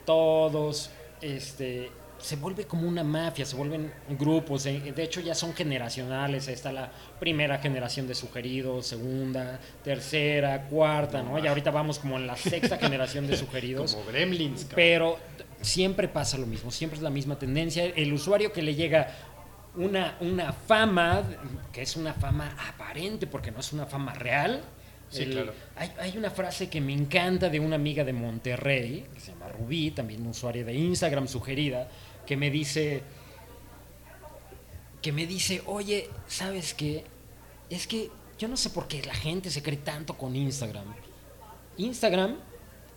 [0.04, 5.52] todos este, se vuelve como una mafia, se vuelven grupos, eh, de hecho ya son
[5.54, 11.38] generacionales, ahí está la primera generación de sugeridos, segunda, tercera, cuarta, ¿no?
[11.38, 13.94] Y ahorita vamos como en la sexta generación de sugeridos.
[13.94, 14.76] Como gremlins, cabrón.
[14.76, 15.18] Pero
[15.62, 17.84] siempre pasa lo mismo, siempre es la misma tendencia.
[17.84, 19.08] El usuario que le llega
[19.74, 21.22] una, una fama,
[21.72, 24.62] que es una fama aparente, porque no es una fama real.
[25.08, 25.52] Sí, El- claro.
[25.76, 29.48] hay, hay una frase que me encanta de una amiga de Monterrey, que se llama
[29.48, 31.88] Rubí, también usuaria de Instagram sugerida,
[32.26, 33.02] que me dice,
[35.00, 37.04] que me dice, oye, ¿sabes qué?
[37.68, 40.86] Es que yo no sé por qué la gente se cree tanto con Instagram.
[41.76, 42.36] Instagram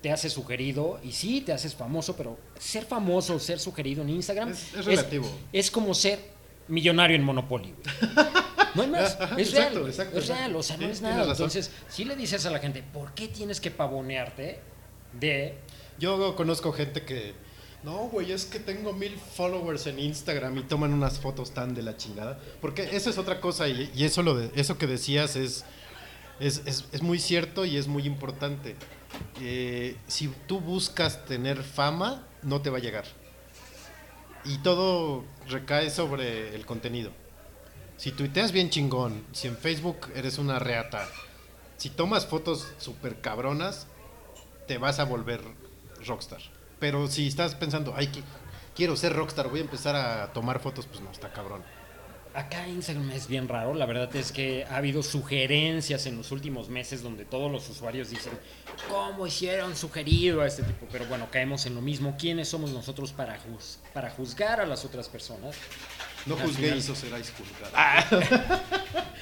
[0.05, 4.49] te hace sugerido y sí, te haces famoso, pero ser famoso, ser sugerido en Instagram
[4.51, 5.27] Es- es relativo.
[5.51, 6.19] es como ser
[6.67, 7.73] millonario en Monopoly.
[7.73, 8.25] güey.
[8.75, 9.17] No hay más.
[9.19, 9.89] Ajá, es exacto, real.
[9.89, 11.31] exacto, es real, o sea, no es nada.
[11.31, 14.59] Entonces, si le dices a la gente, ¿por qué tienes que pavonearte
[15.19, 15.57] de
[15.97, 17.33] Yo conozco gente que.
[17.81, 21.81] No, güey, es que tengo mil followers en Instagram y toman unas fotos tan de
[21.81, 22.39] la chingada.
[22.61, 25.65] Porque eso es otra cosa y, y eso, lo de, eso que decías es,
[26.39, 28.75] es, es- es muy cierto y es muy importante.
[29.41, 33.05] Eh, si tú buscas tener fama, no te va a llegar.
[34.43, 37.11] Y todo recae sobre el contenido.
[37.97, 41.07] Si tuiteas bien chingón, si en Facebook eres una reata,
[41.77, 43.87] si tomas fotos súper cabronas,
[44.67, 45.41] te vas a volver
[46.05, 46.41] rockstar.
[46.79, 48.09] Pero si estás pensando, ay,
[48.75, 51.63] quiero ser rockstar, voy a empezar a tomar fotos, pues no, está cabrón.
[52.35, 56.67] Acá Instagram es bien raro, la verdad es que ha habido sugerencias en los últimos
[56.67, 58.33] meses donde todos los usuarios dicen,
[58.89, 60.85] ¿cómo hicieron sugerido a este tipo?
[60.91, 64.83] Pero bueno, caemos en lo mismo, ¿quiénes somos nosotros para, juz- para juzgar a las
[64.83, 65.55] otras personas?
[66.25, 68.11] No juzguéis o seráis juzgados.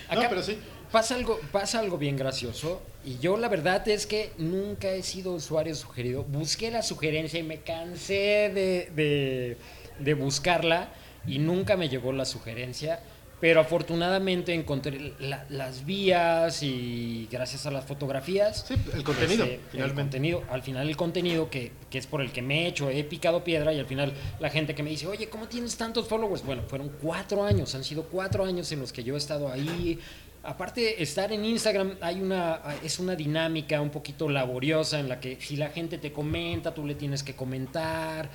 [0.09, 0.57] no, Acá pero sí.
[0.91, 5.33] Pasa algo, pasa algo bien gracioso y yo la verdad es que nunca he sido
[5.33, 6.23] usuario sugerido.
[6.23, 9.57] Busqué la sugerencia y me cansé de, de-
[9.99, 10.89] de buscarla
[11.27, 12.99] y nunca me llegó la sugerencia.
[13.41, 18.63] Pero afortunadamente encontré la- las vías y gracias a las fotografías.
[18.65, 20.01] Sí, el contenido, el finalmente.
[20.01, 23.03] contenido, al final el contenido que, que es por el que me he hecho, he
[23.03, 26.45] picado piedra y al final la gente que me dice, oye, ¿cómo tienes tantos followers?
[26.45, 29.99] Bueno, fueron cuatro años, han sido cuatro años en los que yo he estado ahí.
[30.45, 35.37] Aparte, estar en Instagram hay una, es una dinámica un poquito laboriosa en la que
[35.39, 38.29] si la gente te comenta, tú le tienes que comentar.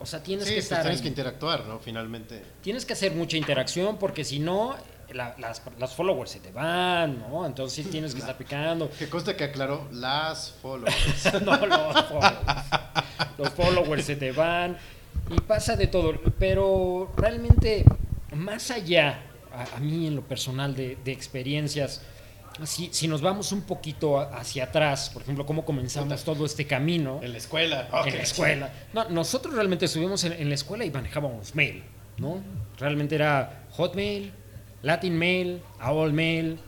[0.00, 1.02] O sea, tienes Sí, que pues estar tienes ahí.
[1.02, 1.78] que interactuar, ¿no?
[1.78, 2.42] Finalmente.
[2.62, 4.74] Tienes que hacer mucha interacción porque si no,
[5.12, 7.44] la- las, las followers se te van, ¿no?
[7.44, 8.90] Entonces sí tienes que estar picando.
[8.98, 11.32] Que conste que aclaró las followers.
[11.44, 12.66] no, los followers.
[13.38, 14.76] Los followers se te van
[15.30, 16.14] y pasa de todo.
[16.38, 17.84] Pero realmente,
[18.34, 19.20] más allá,
[19.52, 22.02] a, a mí en lo personal de, de experiencias,
[22.64, 27.20] si, si nos vamos un poquito hacia atrás, por ejemplo, cómo comenzamos todo este camino
[27.22, 27.88] en la escuela.
[28.06, 28.72] en la escuela.
[28.92, 31.82] No, nosotros realmente estuvimos en, en la escuela y manejábamos mail,
[32.18, 32.42] ¿no?
[32.78, 34.32] Realmente era Hotmail,
[34.82, 36.58] Latin Mail, AOL Mail.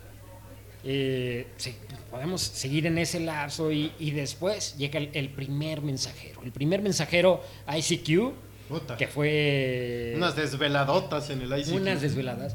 [0.85, 1.75] eh, sí,
[2.11, 6.43] podemos seguir en ese lapso y, y después llega el, el primer mensajero.
[6.45, 7.41] El primer mensajero
[7.75, 8.33] ICQ,
[8.69, 8.97] Puta.
[8.97, 11.75] que fue Unas desveladotas en el ICQ.
[11.75, 12.55] unas desveladas.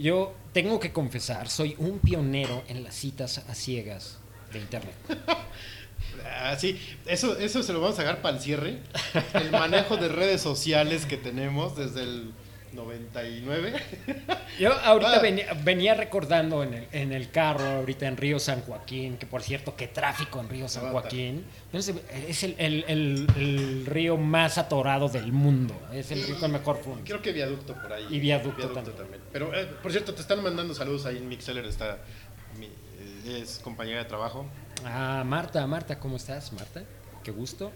[0.00, 4.18] Yo tengo que confesar, soy un pionero en las citas a ciegas
[4.52, 4.94] de internet.
[6.42, 6.56] Ah,
[7.06, 8.78] eso, eso se lo vamos a dejar para el cierre.
[9.34, 12.32] El manejo de redes sociales que tenemos desde el
[12.72, 13.72] 99.
[14.58, 15.20] Yo ahorita Ah.
[15.20, 19.42] venía, venía recordando en el, en el carro, ahorita en Río San Joaquín, que por
[19.42, 20.90] cierto, qué tráfico en Río San.
[20.92, 21.44] Joaquín.
[21.72, 25.74] Es el, el- el- el río más atorado del mundo.
[25.92, 27.02] Es el río con mejor fondo.
[27.04, 28.06] Creo que viaducto por ahí.
[28.10, 28.96] Y viaducto también.
[29.32, 31.64] Pero, eh, por cierto, te están mandando saludos ahí en Mixeller.
[31.64, 31.98] Está
[32.58, 34.46] mi- eh, es compañera de trabajo.
[34.84, 36.82] Ah, Marta, Marta, ¿cómo estás, Marta?
[37.22, 37.70] Qué gusto.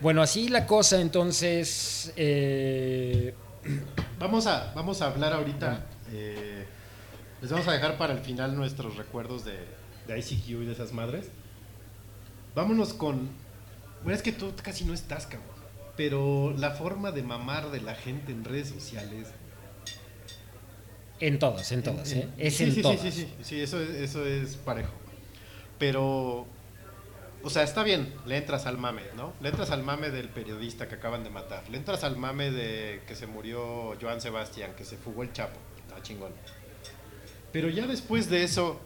[0.00, 2.12] Bueno, así la cosa, entonces.
[2.16, 3.34] eh,
[4.18, 5.84] Vamos a, vamos a hablar ahorita.
[6.12, 6.64] eh,
[7.40, 9.58] les vamos a dejar para el final nuestros recuerdos de,
[10.06, 11.26] de ICQ y de esas madres.
[12.54, 13.28] Vámonos con.
[14.04, 15.50] Bueno, es que tú casi no estás, cabrón.
[15.96, 19.28] Pero la forma de mamar de la gente en redes sociales.
[21.20, 22.28] en todas, en todas, ¿eh?
[22.38, 23.00] Es sí, en sí, sí, todas.
[23.00, 24.92] Sí, sí, sí, eso es, eso es parejo.
[25.78, 26.46] Pero.
[27.44, 29.32] O sea, está bien, le entras al mame, ¿no?
[29.40, 31.68] Le entras al mame del periodista que acaban de matar.
[31.70, 35.58] Le entras al mame de que se murió Joan Sebastián, que se fugó el Chapo.
[35.88, 36.32] Está chingón.
[37.52, 38.80] Pero ya después de eso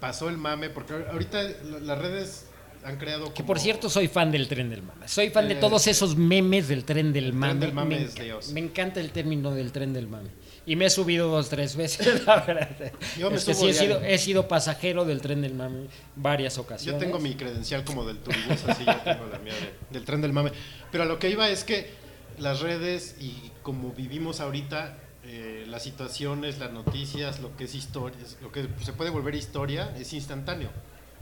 [0.00, 2.46] pasó el mame, porque ahorita la- las redes
[2.84, 5.08] han creado Que como- por cierto soy fan del tren del mame.
[5.08, 7.60] Soy fan de Eh, todos esos memes del tren del tren mame.
[7.60, 8.48] del mame me, es enca- Dios.
[8.50, 10.28] me encanta el término del tren del mame.
[10.66, 12.92] Y me he subido dos, tres veces, la verdad.
[13.18, 16.56] Yo me Este, subo sí, he sido, he sido pasajero del tren del mame varias
[16.56, 17.00] Yo ocasiones.
[17.00, 20.32] tengo mi credencial como del turibús, así yo tengo la mía de- del tren del
[20.32, 20.52] mame.
[20.90, 21.90] Pero a lo que iba es que
[22.38, 28.18] las redes y como vivimos ahorita, eh, las situaciones, las noticias, lo que es historia,
[28.42, 30.70] lo que se puede volver historia es instantáneo.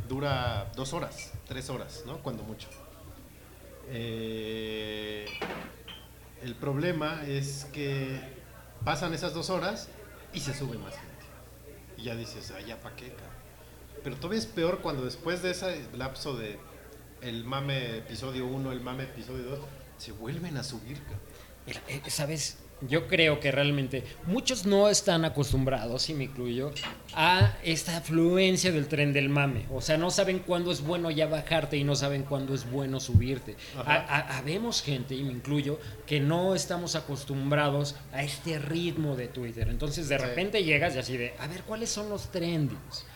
[0.09, 2.19] Dura dos horas, tres horas, ¿no?
[2.19, 2.69] Cuando mucho.
[3.91, 5.27] Eh,
[6.43, 8.21] el problema es que
[8.85, 9.89] pasan esas dos horas
[10.33, 11.27] y se sube más gente.
[11.97, 13.31] Y ya dices, ah, ya pa' qué, cabrón.
[14.03, 16.59] Pero todavía es peor cuando después de ese lapso de
[17.21, 19.59] el mame episodio 1, el mame episodio 2,
[19.99, 21.01] se vuelven a subir.
[21.03, 21.21] cabrón.
[21.89, 22.59] Eh, ¿Sabes?
[22.89, 26.73] Yo creo que realmente muchos no están acostumbrados, y me incluyo,
[27.15, 29.67] a esta afluencia del tren del mame.
[29.71, 32.99] O sea, no saben cuándo es bueno ya bajarte y no saben cuándo es bueno
[33.01, 33.57] subirte.
[33.87, 39.69] Habemos gente, y me incluyo, que no estamos acostumbrados a este ritmo de Twitter.
[39.69, 40.25] Entonces, de Sí.
[40.25, 43.07] repente llegas y así de, a ver, ¿cuáles son los trendings?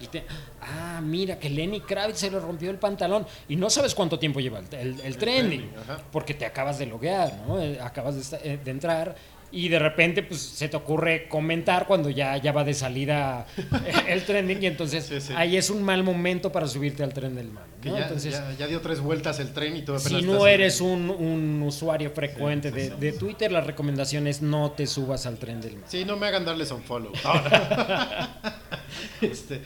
[0.00, 0.24] Y te-
[0.62, 3.26] ah, mira, que Lenny Kravitz se le rompió el pantalón.
[3.48, 5.70] Y no sabes cuánto tiempo lleva el, el- el trending.
[6.12, 7.60] Porque te acabas de loguear, ¿no?
[7.60, 9.16] Eh, Acabas de, eh, de entrar.
[9.50, 13.46] Y de repente, pues, se te ocurre comentar cuando ya, ya va de salida
[14.08, 14.62] el trending.
[14.62, 15.32] Y entonces, Sí, sí.
[15.34, 17.60] ahí es un mal momento para subirte al tren del ¿no?
[17.96, 21.08] ya, entonces, ya- ya dio tres vueltas el tren y apenas si no eres un,
[21.08, 25.60] un usuario frecuente Sí, de, de Twitter, la recomendación es no te subas al tren
[25.62, 25.84] del mame.
[25.88, 27.12] Sí, no me hagan darles un follow.
[29.22, 29.62] este,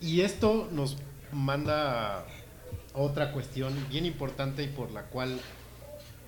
[0.00, 0.96] y esto nos
[1.32, 2.24] manda a
[2.94, 5.40] otra cuestión bien importante y por la cual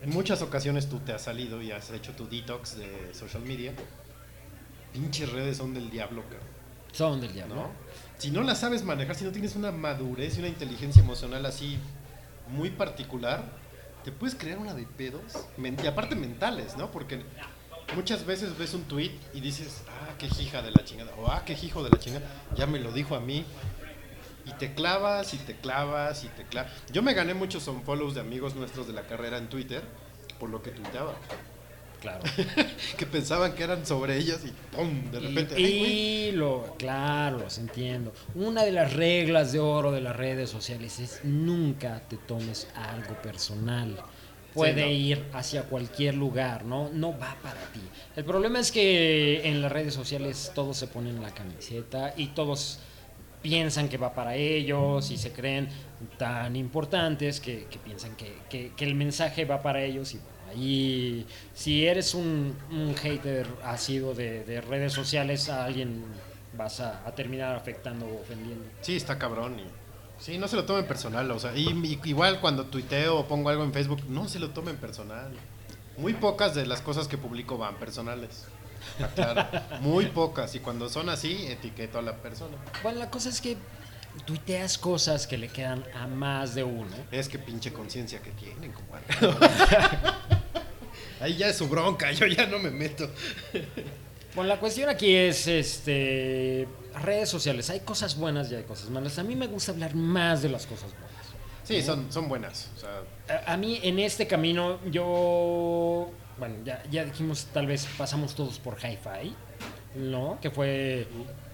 [0.04, 3.72] en muchas ocasiones tú te has salido y has hecho tu detox de social media.
[4.92, 6.46] Pinches redes son del diablo, cabrón.
[6.92, 7.54] Son del diablo.
[7.54, 7.70] ¿no?
[8.18, 11.78] Si no las sabes manejar, si no tienes una madurez y una inteligencia emocional así
[12.48, 13.44] muy particular,
[14.04, 15.22] te puedes crear una de pedos,
[15.56, 16.90] y aparte mentales, ¿no?
[16.90, 17.22] Porque
[17.96, 21.44] muchas veces ves un tweet y dices, ah, qué hija de la chingada, o ah,
[21.46, 23.46] qué hijo de la chingada, ya me lo dijo a mí.
[24.46, 26.72] Y te clavas y te clavas y te clavas.
[26.92, 29.82] Yo me gané muchos unfollows de amigos nuestros de la carrera en Twitter
[30.38, 31.14] por lo que tuiteaba.
[32.00, 32.22] Claro.
[32.98, 35.10] Que pensaban que eran sobre ellos y ¡pum!
[35.10, 35.58] De repente.
[35.58, 38.12] Y, lo, claro, los entiendo.
[38.34, 43.14] Una de las reglas de oro de las redes sociales es nunca te tomes algo
[43.22, 43.96] personal.
[44.52, 44.90] Puede no.
[44.90, 46.90] ir hacia cualquier lugar, ¿no?
[46.92, 47.80] No va para ti.
[48.14, 52.78] El problema es que en las redes sociales todos se ponen la camiseta y todos
[53.48, 55.68] piensan que va para ellos y se creen
[56.18, 60.32] tan importantes que, que piensan que, que- que el mensaje va para ellos y bueno,
[60.50, 66.02] ahí si eres un, un hater ácido de, de redes sociales a alguien
[66.56, 68.64] vas a, a terminar afectando o ofendiendo.
[68.80, 69.58] Sí, está cabrón.
[69.60, 69.64] Y,
[70.22, 71.30] sí, no se lo tomen personal.
[71.30, 74.50] O sea, y, y- igual cuando tuiteo o pongo algo en Facebook, no se lo
[74.50, 75.30] tomen personal.
[75.98, 78.46] Muy pocas de las cosas que publico van personales.
[79.14, 79.46] Claro.
[79.80, 80.54] Muy pocas.
[80.54, 82.56] Y cuando son así, etiqueto a la persona.
[82.82, 83.56] Bueno, la cosa es que
[84.24, 86.94] tuiteas cosas que le quedan a más de uno.
[87.10, 89.04] Es que pinche conciencia que tienen, compadre.
[91.20, 93.08] Ahí ya es su bronca, yo ya no me meto.
[94.34, 96.68] Bueno, la cuestión aquí es este
[97.02, 97.70] redes sociales.
[97.70, 99.18] Hay cosas buenas y hay cosas malas.
[99.18, 101.10] A mí me gusta hablar más de las cosas buenas.
[101.64, 102.68] Sí, son, son buenas.
[102.76, 107.86] O sea, A, a mí en este camino yo, bueno, ya, ya dijimos, tal vez
[107.96, 109.34] pasamos todos por Hi-Fi,
[109.96, 110.38] ¿no?
[110.40, 111.06] Que fue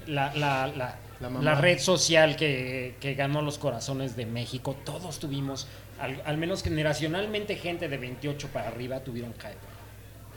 [0.07, 0.99] la, la- la-
[1.43, 4.75] La red social que, que ganó los corazones de México.
[4.87, 5.69] Todos tuvimos,
[6.01, 9.57] al, al menos generacionalmente, gente de 28 para arriba tuvieron hi-fi.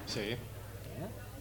[0.06, 0.36] Sí.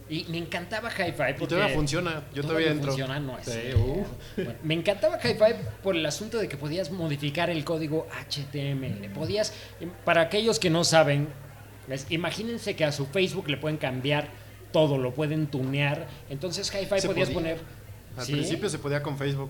[0.09, 1.43] Y me encantaba hi-fi.
[1.43, 2.23] Y todavía funciona.
[2.33, 2.87] Yo todavía entro.
[2.87, 4.05] funciona, no es Sí, uh.
[4.35, 9.09] Bueno, me encantaba hi-fi por el asunto de que podías modificar el código HTML.
[9.13, 9.53] Podías,
[10.05, 11.27] para aquellos que no saben,
[12.09, 14.29] imagínense que a su Facebook le pueden cambiar
[14.71, 16.07] todo, lo pueden tunear.
[16.29, 17.33] Entonces hi-fi podías podía.
[17.33, 17.83] poner...
[18.15, 18.33] Al ¿Sí?
[18.33, 19.49] principio se podía con Facebook.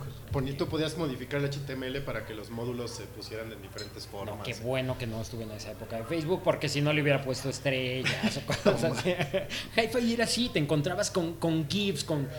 [0.57, 4.37] Tú podías modificar el HTML para que los módulos se pusieran en diferentes formas.
[4.37, 7.01] No, qué bueno que no estuve en esa época de Facebook, porque si no le
[7.01, 9.09] hubiera puesto estrellas o cosas así.
[9.75, 12.29] Hi-Fi era así, te encontrabas con, con GIFs, con,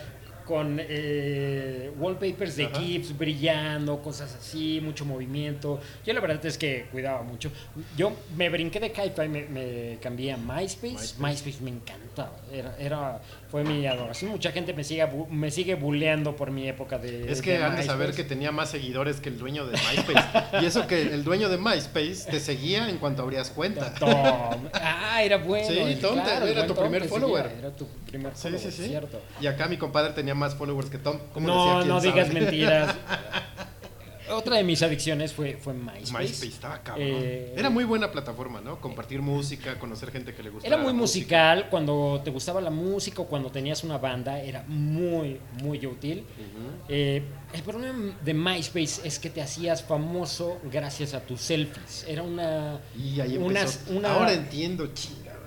[0.45, 2.79] con eh, wallpapers de Ajá.
[2.79, 5.79] GIFs brillando, cosas así, mucho movimiento.
[6.05, 7.51] Yo la verdad es que cuidaba mucho.
[7.97, 10.91] Yo me brinqué de Hi-Fi, me, me cambié a MySpace.
[10.91, 11.15] MySpace.
[11.19, 11.63] MySpace.
[11.63, 13.21] me encantaba, era, era,
[13.55, 14.31] fue mi adoración.
[14.31, 17.83] Mucha gente me sigue, me sigue bulleando por mi época de Es que han de
[17.83, 20.61] saber que tenía más seguidores que el dueño de MySpace.
[20.61, 23.93] y eso que el dueño de MySpace te seguía en cuanto abrías cuenta.
[23.93, 24.09] Tom.
[24.73, 25.65] Ah, era bueno.
[25.69, 27.43] Sí, Tom, claro, era tu Tom primer follower.
[27.45, 28.87] seguía, Era tu primer Sí, follower, sí, sí.
[28.89, 29.21] cierto.
[29.39, 31.17] Y acá mi compadre tenía más followers que Tom.
[31.33, 31.75] ¿Cómo No, decía?
[31.77, 32.11] ¿Quién no sabe?
[32.11, 32.95] digas mentiras.
[34.31, 36.13] Otra de mis adicciones fue, fue MySpace.
[36.23, 37.07] MySpace estaba cabrón.
[37.09, 38.79] Eh, Era muy buena plataforma, ¿no?
[38.81, 40.73] Compartir música, conocer gente que le gustaba.
[40.75, 45.39] Era muy musical, cuando te gustaba la música o cuando tenías una banda, era muy,
[45.61, 46.23] muy útil.
[46.89, 47.21] Eh,
[47.53, 52.05] el problema de MySpace es que te hacías famoso gracias a tus selfies.
[52.07, 53.45] Era una, Y ahí empezó.
[53.45, 55.39] unas- una- Ahora entiendo, chingada.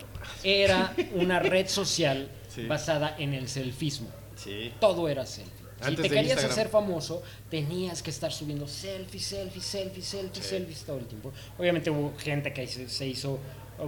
[0.45, 2.67] era una red social Sí.
[2.67, 4.09] basada en el selfismo.
[4.37, 4.73] Sí.
[4.81, 5.58] todo era selfie.
[5.81, 6.51] Si Antes te querías Instagram.
[6.51, 10.51] hacer famoso, tenías que estar subiendo selfies, selfies, selfies, selfies, Sí.
[10.51, 11.33] selfies todo el tiempo.
[11.59, 13.39] Obviamente hubo gente que se, se hizo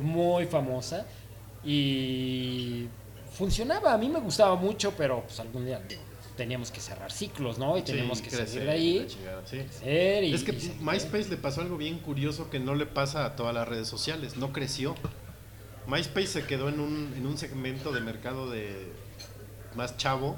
[0.01, 1.05] muy famosa
[1.65, 2.87] y
[3.33, 3.93] funcionaba.
[3.95, 5.81] A mí me gustaba mucho, pero pues algún día
[6.37, 7.77] teníamos que cerrar ciclos, ¿no?
[7.77, 8.99] Y teníamos Sí, que crecer, seguir de ahí.
[9.01, 9.57] la chingada, sí.
[9.59, 10.77] crecer y- Es que y.
[10.81, 14.37] MySpace le pasó algo bien curioso que no le pasa a todas las redes sociales,
[14.37, 14.95] no creció.
[15.87, 18.93] MySpace se quedó en un, en un segmento de mercado de
[19.75, 20.37] más chavo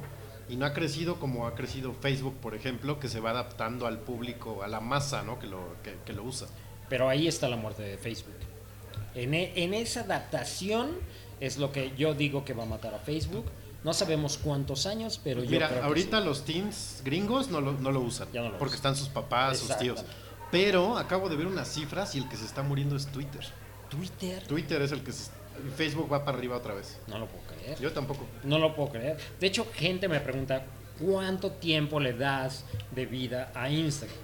[0.53, 3.99] y no ha crecido como ha crecido Facebook, por ejemplo, que se va adaptando al
[4.01, 5.39] público, a la masa, ¿no?
[5.39, 6.47] Que lo, que, que lo usa.
[6.89, 8.35] Pero ahí está la muerte de Facebook.
[9.15, 10.91] En, e- en esa adaptación
[11.41, 13.47] es lo que yo digo que va a matar a Facebook.
[13.83, 16.25] No sabemos cuántos años, pero yo Mira, creo que ahorita sí.
[16.25, 18.93] los teens gringos no lo, no lo usan, Ya no lo porque usan.
[18.93, 20.05] están sus papás, sus tíos.
[20.53, 23.41] Pero acabo de ver unas cifras y el que se está muriendo es Twitter.
[23.89, 24.47] Twitter.
[24.47, 25.31] Twitter es el que se...
[25.77, 26.99] Facebook va para arriba otra vez.
[27.09, 27.79] No lo puedo creer.
[27.81, 28.27] Yo tampoco.
[28.45, 29.17] No lo puedo creer.
[29.41, 30.65] De hecho, gente me pregunta,
[31.01, 34.17] ¿cuánto tiempo le das de vida a Instagram?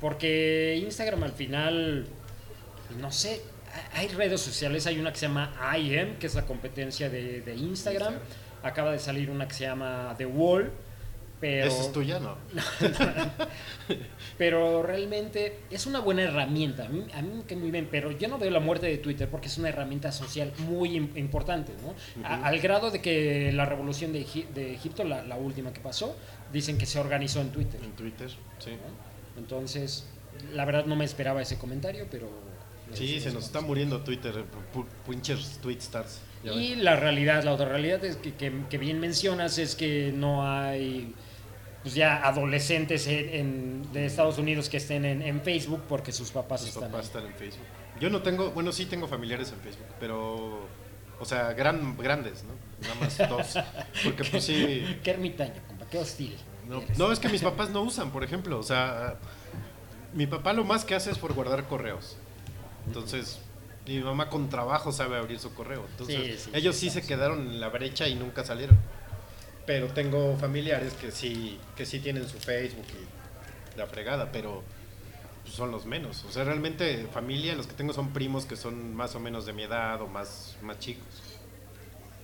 [0.00, 2.06] Porque Instagram al final,
[2.98, 3.40] no sé,
[3.94, 7.40] ha- hay redes sociales, hay una que se llama IM, que es la competencia de,
[7.40, 8.14] de Instagram.
[8.62, 10.70] Acaba de salir una que se llama The Wall,
[11.42, 11.66] pero...
[11.66, 12.18] ¿Esa es tuya?
[12.20, 12.36] No.
[14.38, 16.86] Pero realmente es una buena herramienta.
[16.86, 18.96] A mí, a mí me cae muy bien, pero yo no veo la muerte de
[18.98, 21.94] Twitter porque es una herramienta social muy im- importante, ¿no?
[22.26, 24.24] A- al grado de que la revolución de,
[24.54, 26.16] de Egipto, la, la última que pasó,
[26.52, 27.80] dicen que se organizó en Twitter.
[27.82, 28.70] En Twitter, sí.
[28.70, 29.40] ¿no?
[29.40, 30.06] Entonces,
[30.54, 32.30] la verdad no me esperaba ese comentario, pero...
[32.94, 36.20] Sí, se nos está muriendo Twitter, pu- pinches tweet stars.
[36.44, 40.46] Y la realidad, la otra realidad es que, que- que bien mencionas es que no
[40.48, 41.14] hay
[41.82, 46.30] pues ya adolescentes en- en- de Estados Unidos que estén en, en Facebook porque sus
[46.30, 47.66] papás Sus están papás están en Facebook.
[48.00, 50.66] Yo no tengo, bueno, sí tengo familiares en Facebook, pero,
[51.20, 52.52] o sea, gran, grandes, ¿no?
[52.82, 53.64] Nada más dos.
[54.04, 56.36] Porque pues sí, Qué ermitaño, compa, qué hostil.
[56.96, 59.16] no, es que mis papás no usan, por ejemplo, o sea,
[60.14, 62.16] mi papá lo más que hace es por guardar correos.
[62.86, 63.38] Entonces,
[63.86, 65.84] mi mamá con trabajo sabe abrir su correo.
[65.92, 68.78] Entonces, Sí, sí, ellos sí, sí se quedaron en la brecha y nunca salieron.
[69.66, 74.62] Pero tengo familiares que sí, que sí tienen su Facebook y la fregada, pero
[75.42, 76.24] pues, son los menos.
[76.24, 79.52] O sea, realmente familia, los que tengo son primos que son más o menos de
[79.52, 81.21] mi edad o más, más chicos.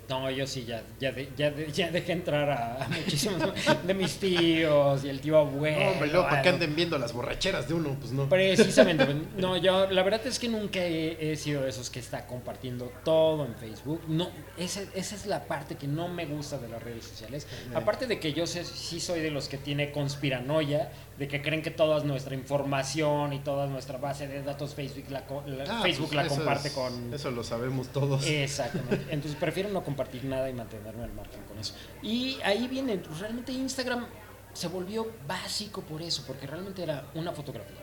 [0.08, 3.42] No, yo sí, ya, ya, de- ya, de- ya dejé entrar a, a muchísimos
[3.86, 5.78] de mis tíos y el tío abuelo.
[5.78, 8.26] No, hombre, para que anden viendo las borracheras de uno, pues no.
[8.28, 9.04] Precisamente.
[9.04, 12.26] pues, No, yo la verdad es que nunca he, he sido de esos que está
[12.26, 14.00] compartiendo todo en Facebook.
[14.08, 17.46] No, esa, esa es la parte que no me gusta de las redes sociales.
[17.74, 21.62] Aparte de que yo sé- sí soy de los que tiene conspiranoia, de que creen
[21.62, 25.24] que toda nuestra información y toda nuestra base de datos Facebook la,
[25.68, 27.12] Ah, Facebook pues, la comparte es- con...
[27.12, 28.24] Eso lo sabemos todos.
[28.26, 29.06] Exactamente.
[29.10, 31.74] Entonces prefiero no compartir nada y mantenerme al margen con eso.
[32.02, 34.06] Y ahí viene, pues, realmente Instagram
[34.52, 37.76] se volvió básico por eso, porque realmente era una fotografía.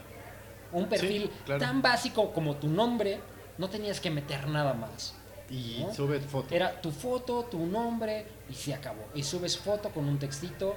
[0.72, 1.60] Un perfil claro.
[1.60, 3.20] tan básico como tu nombre,
[3.58, 5.14] no tenías que meter nada más.
[5.50, 5.94] y ¿no?
[5.94, 6.56] sube foto.
[6.56, 9.06] Era tu foto, tu nombre y se acabó.
[9.14, 10.76] Y subes foto con un textito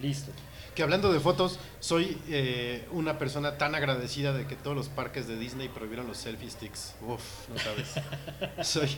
[0.00, 0.32] listo.
[0.74, 5.26] Que hablando de fotos, soy eh, una persona tan agradecida de que todos los parques
[5.26, 6.94] de Disney prohibieron los selfie sticks.
[7.04, 7.94] Uf, no sabes.
[8.68, 8.88] soy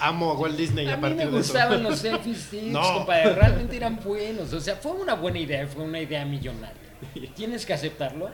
[0.00, 1.52] amo a Walt Disney a, A partir me de eso.
[1.52, 2.82] gustaban los selfie sticks, No.
[2.98, 3.34] compadre.
[3.36, 4.52] Realmente eran buenos.
[4.52, 6.76] O sea, fue una buena idea, fue una idea millonaria.
[7.34, 8.28] Tienes que aceptarlo,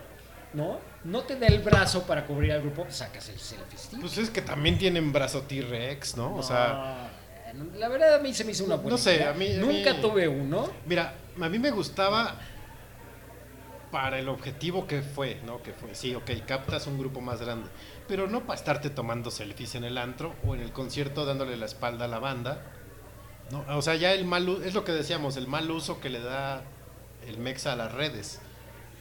[0.52, 0.80] ¿no?
[1.04, 4.00] No te da el brazo para cubrir al grupo, sacas el selfie stick.
[4.00, 6.34] Pues es que también tienen brazo T-Rex, ¿no?
[6.34, 7.08] O sea,
[7.78, 9.30] la verdad a mí se me hizo una buena No sé, idea.
[9.30, 10.68] a mí- a Nunca mí- tuve uno.
[10.86, 12.39] mira, a mí me gustaba
[13.91, 15.62] para el objetivo que fue, ¿no?
[15.62, 17.68] Que fue, sí, ok, captas un grupo más grande,
[18.07, 21.66] pero no para estarte tomando selfies en el antro o en el concierto dándole la
[21.66, 22.62] espalda a la banda.
[23.51, 26.20] No, o sea, ya el mal es lo que decíamos, el mal uso que le
[26.20, 26.62] da
[27.26, 28.41] el Mexa a las redes.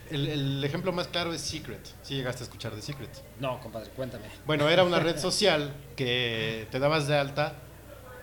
[0.10, 1.86] El, el ejemplo más claro es Secret.
[2.02, 3.12] Si llegaste a escuchar de Secret.
[3.40, 4.26] No, compadre, cuéntame.
[4.48, 7.54] Bueno, era una red social que te dabas de alta,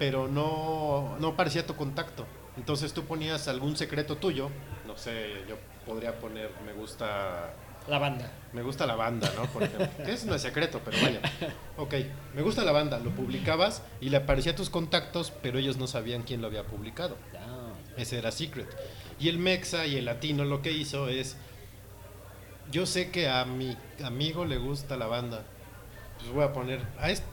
[0.00, 2.26] pero no, no parecía tu contacto.
[2.56, 4.50] Entonces tú ponías algún secreto tuyo,
[4.86, 7.52] no sé, yo podría poner me gusta
[7.86, 8.30] La banda.
[8.52, 9.44] me gusta la banda, ¿no?
[9.46, 9.88] Por ejemplo.
[10.06, 11.20] Eso no es secreto, pero vaya.
[11.76, 11.94] Ok,
[12.34, 15.86] me gusta la banda, lo publicabas y le aparecía a tus contactos, pero ellos no
[15.86, 17.16] sabían quién lo había publicado.
[17.32, 17.46] Ya.
[17.96, 18.68] Ese era Secret.
[19.18, 21.36] Y el Mexa y el latino lo que hizo es,
[22.70, 25.44] yo sé que a mi amigo le gusta la banda.
[26.26, 26.80] Pues voy a poner,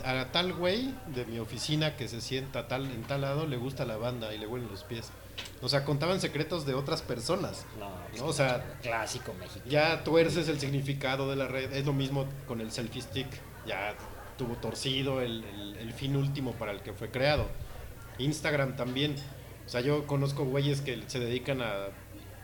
[0.05, 3.85] a, tal güey de mi oficina que se sienta tal, en tal lado le gusta
[3.85, 5.09] la banda y le huelen los pies.
[5.63, 7.65] O sea, contaban secretos de otras personas.
[7.79, 7.89] No,
[8.19, 8.25] ¿no?
[8.27, 9.65] O sea, clásico México.
[9.67, 11.73] ya tuerces el significado de la red.
[11.73, 13.27] Es lo mismo con el selfie stick.
[13.65, 13.95] Ya
[14.37, 17.47] tuvo torcido el, el- el fin último para el que fue creado.
[18.19, 19.15] Instagram también.
[19.65, 21.87] O sea, yo conozco güeyes que se dedican a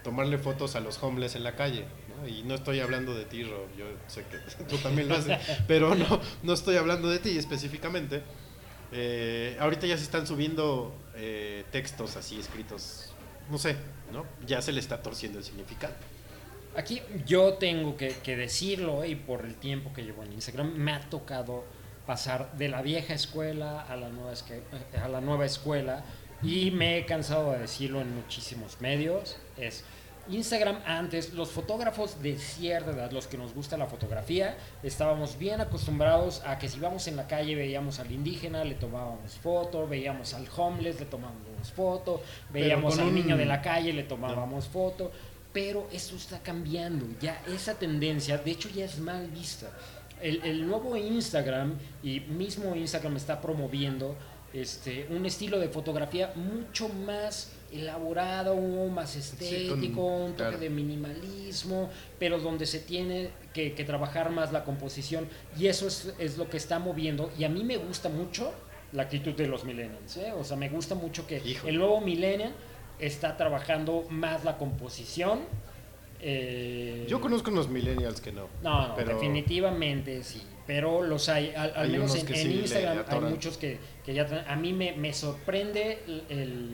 [0.10, 1.86] tomarle fotos a los homeless en la calle.
[2.28, 3.68] Y no estoy hablando de ti, Ro.
[3.78, 5.38] Yo sé que tú también lo haces.
[5.68, 8.24] pero no, no estoy hablando de ti específicamente.
[8.92, 13.14] Eh, ahorita ya se están subiendo eh, textos así escritos.
[13.52, 13.76] No sé,
[14.12, 14.26] ¿no?
[14.46, 15.94] Ya se le está torciendo el significado.
[16.76, 21.02] Aquí yo tengo que, decirlo y por el tiempo que llevo en Instagram me ha
[21.10, 21.66] tocado
[22.06, 24.64] pasar de la vieja escuela a la nueva, esque-
[25.02, 26.04] a la nueva escuela
[26.42, 29.38] y me he cansado de decirlo en muchísimos medios.
[29.58, 29.84] Es
[30.30, 35.62] Instagram antes, los fotógrafos de cierta edad, los que nos gusta la fotografía, estábamos bien
[35.62, 40.34] acostumbrados a que si íbamos en la calle veíamos al indígena, le tomábamos foto, veíamos
[40.34, 42.22] al homeless, le tomábamos foto,
[42.52, 45.12] veíamos al un- niño de la calle, le tomábamos foto.
[45.52, 49.72] Pero esto está cambiando, ya esa tendencia, de hecho ya es mal vista.
[50.22, 51.74] El, el nuevo Instagram
[52.04, 54.16] y mismo Instagram está promoviendo
[54.54, 58.56] este, un estilo de fotografía mucho más elaborado,
[58.90, 60.58] más estético, con- un toque claro.
[60.58, 66.14] de minimalismo, pero donde se tiene que, que trabajar más la composición y eso es,
[66.20, 68.52] es lo que está moviendo y a mí me gusta mucho
[68.94, 70.32] la actitud de los millennials, ¿eh?
[70.32, 71.72] o sea, me gusta mucho que Híjole.
[71.72, 72.54] el nuevo millennial
[73.00, 75.40] está trabajando más la composición.
[76.22, 78.48] eh, Yo conozco unos millennials que no.
[78.64, 80.42] no, no, pero- definitivamente sí.
[80.68, 84.46] Pero los hay, al, al Hay menos en, sí Instagram hay muchos que, que ya
[84.48, 86.70] a mí me, me sorprende el, el,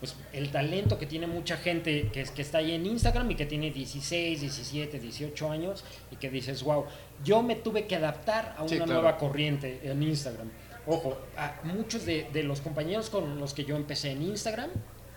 [0.00, 3.34] pues, el talento que tiene mucha gente que, es- que está ahí en Instagram y
[3.34, 6.84] que tiene 16, 17, 18 años y que dices, wow,
[7.24, 8.92] yo me tuve que adaptar a una Sí, claro.
[8.92, 10.50] nueva corriente en Instagram.
[10.86, 14.70] Ojo, a muchos de, de los compañeros con los que yo empecé en Instagram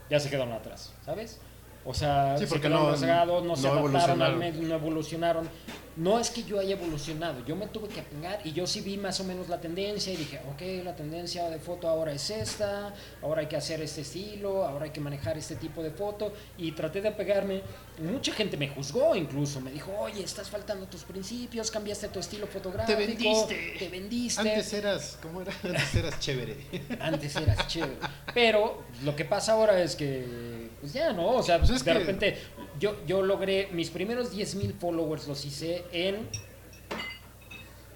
[0.10, 1.40] ya se quedaron atrás, ¿sabes?
[1.86, 5.50] O sea, Sí, se porque quedaron no- no, no se adaptaron no evolucionaron.
[5.98, 8.98] No es que yo haya evolucionado, yo me tuve que apegar y yo sí vi
[8.98, 12.94] más o menos la tendencia y dije, ok, la tendencia de foto ahora es esta,
[13.22, 16.72] ahora hay que hacer este estilo, ahora hay que manejar este tipo de foto y
[16.72, 17.62] traté de apegarme.
[18.00, 22.48] Mucha gente me juzgó incluso, me dijo, oye, estás faltando tus principios, cambiaste tu estilo
[22.48, 23.76] fotográfico, vendiste.
[23.78, 24.42] te vendiste.
[24.42, 25.54] Antes eras, ¿cómo era?
[25.64, 26.58] Antes eras chévere.
[27.00, 27.98] Antes eras chévere.
[28.34, 31.30] Pero lo que pasa ahora es que, pues ya, ¿no?
[31.30, 32.38] O sea, Pues es de que- repente
[32.80, 36.28] yo, yo logré, mis primeros 10 mil followers los hice en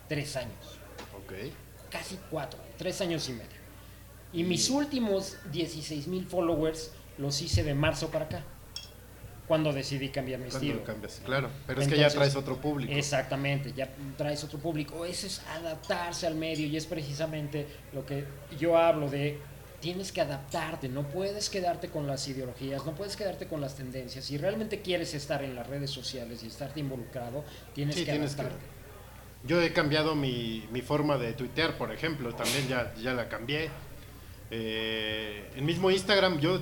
[0.08, 0.80] tres años,
[1.18, 1.34] ok.
[1.90, 3.56] casi cuatro, tres años y medio.
[4.34, 8.44] Y mis últimos 16 mil followers los hice de marzo para acá,
[9.48, 10.80] cuando decidí cambiar mi ¿Cuándo estilo.
[10.80, 11.22] lo cambias?
[11.24, 12.92] Claro, pero es que ya traes otro público.
[12.92, 15.06] Exactamente, ya traes otro público.
[15.06, 18.26] Eso es adaptarse al medio y es precisamente lo que
[18.60, 19.40] yo hablo de
[19.86, 24.26] tienes que adaptarte, no puedes quedarte con las ideologías, no puedes quedarte con las tendencias.
[24.26, 27.44] Si realmente quieres estar en las redes sociales y estarte involucrado,
[27.76, 28.66] tienes Sí, que tienes que- adaptarte.
[29.44, 33.70] Yo he cambiado mi, mi forma de tuitear, por ejemplo, también ya, ya la cambié.
[34.50, 36.60] Eh, el mismo Instagram, yo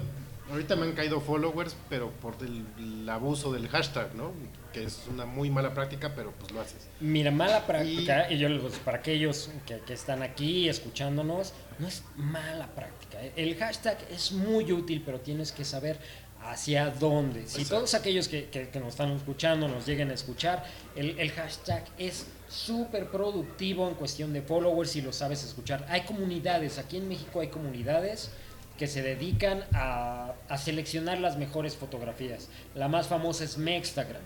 [0.52, 4.34] ahorita me han caído followers, pero por el, el abuso del hashtag, ¿no?
[4.74, 6.88] Que es una muy mala práctica, pero pues lo haces.
[7.00, 12.04] Mira, mala práctica, y, yo pues, para aquellos que, que están aquí escuchándonos, no es
[12.16, 13.24] mala práctica.
[13.24, 13.32] ¿eh?
[13.36, 16.00] El hashtag es muy útil, pero tienes que saber
[16.42, 17.42] hacia dónde.
[17.48, 17.76] Si Exacto.
[17.76, 20.66] todos aquellos que, que- que nos están escuchando nos lleguen a escuchar,
[20.96, 25.86] el, el hashtag es súper productivo en cuestión de followers si lo sabes escuchar.
[25.90, 28.32] Hay comunidades, aquí en México hay comunidades
[28.78, 32.50] que se dedican a, a seleccionar las mejores fotografías.
[32.76, 34.22] La más famosa es Mextagram.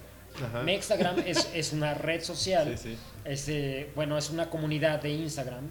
[0.45, 0.63] Ajá.
[0.63, 2.97] Mextagram es, es una red social Sí, sí.
[3.25, 5.67] es, eh, bueno, es una comunidad de Instagram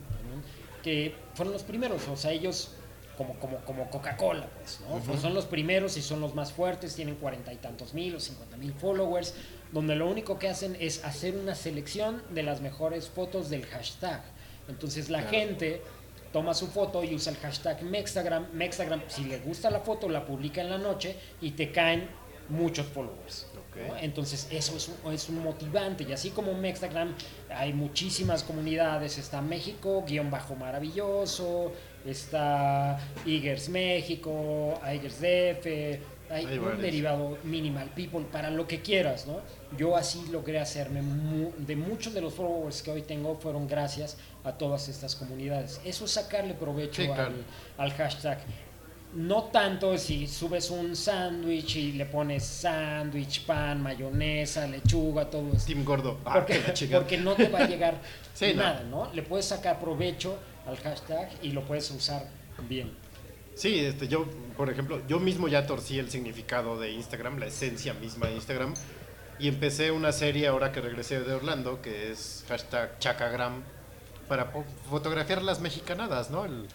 [0.83, 2.71] que fueron los primeros, o sea, ellos
[3.17, 5.19] como, como, como Coca-Cola, pues, ¿no?
[5.21, 8.57] Son los primeros y son los más fuertes, tienen cuarenta y tantos mil o cincuenta
[8.57, 9.35] mil followers,
[9.73, 14.23] donde lo único que hacen es hacer una selección de las mejores fotos del hashtag.
[14.69, 15.37] Entonces la Claro.
[15.39, 15.83] gente
[16.33, 18.49] toma su foto y usa el hashtag Mextagram.
[18.53, 22.09] Mextagram, si le gusta la foto, la publica en la noche y te caen
[22.51, 23.47] muchos followers.
[24.01, 27.15] Entonces eso es un, es un motivante y así como Mextagram
[27.51, 31.73] hay muchísimas comunidades, está México, guion bajo maravilloso,
[32.05, 35.67] está Igers México, Igers DF,
[36.29, 36.83] hay, Hay un varios.
[36.83, 39.41] derivado Minimal People para lo que quieras, ¿no?
[39.79, 44.17] Yo así logré hacerme mu- de muchos de los followers que hoy tengo fueron gracias
[44.43, 45.81] a todas estas comunidades.
[45.85, 47.33] Eso es sacarle provecho Sí, claro.
[47.79, 48.39] al, al hashtag.
[49.17, 55.67] No tanto si subes un sándwich y le pones sándwich, pan, mayonesa, lechuga, todo esto.
[55.67, 56.21] Team Gordo.
[56.27, 57.99] Ah, Porque, no te va a llegar
[58.35, 59.11] Sí, nada, no.
[59.15, 62.29] Le puedes sacar provecho al hashtag y lo puedes usar
[62.69, 62.93] bien.
[63.55, 67.95] Sí, este, yo, por ejemplo, yo mismo ya torcí el significado de Instagram, la esencia
[67.95, 68.75] misma de Instagram,
[69.39, 73.63] y empecé una serie ahora que regresé de Orlando, que es hashtag Chacagram,
[74.29, 74.53] para
[74.91, 76.45] fotografiar las mexicanadas, ¿no?
[76.45, 76.67] El,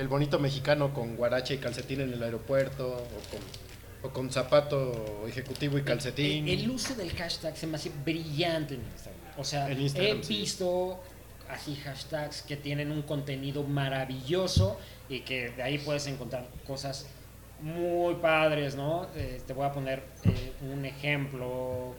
[0.00, 5.26] el bonito mexicano con guarache y calcetín en el aeropuerto, o con, o con zapato
[5.28, 6.48] ejecutivo y calcetín.
[6.48, 9.20] El, el uso del hashtag se me hace brillante en Instagram.
[9.36, 10.38] O sea, Instagram, he sí.
[10.38, 11.00] visto
[11.50, 14.78] así hashtags que tienen un contenido maravilloso
[15.08, 17.06] y que de ahí puedes encontrar cosas
[17.60, 19.06] muy padres, ¿no?
[19.14, 21.94] Eh, te voy a poner eh, un ejemplo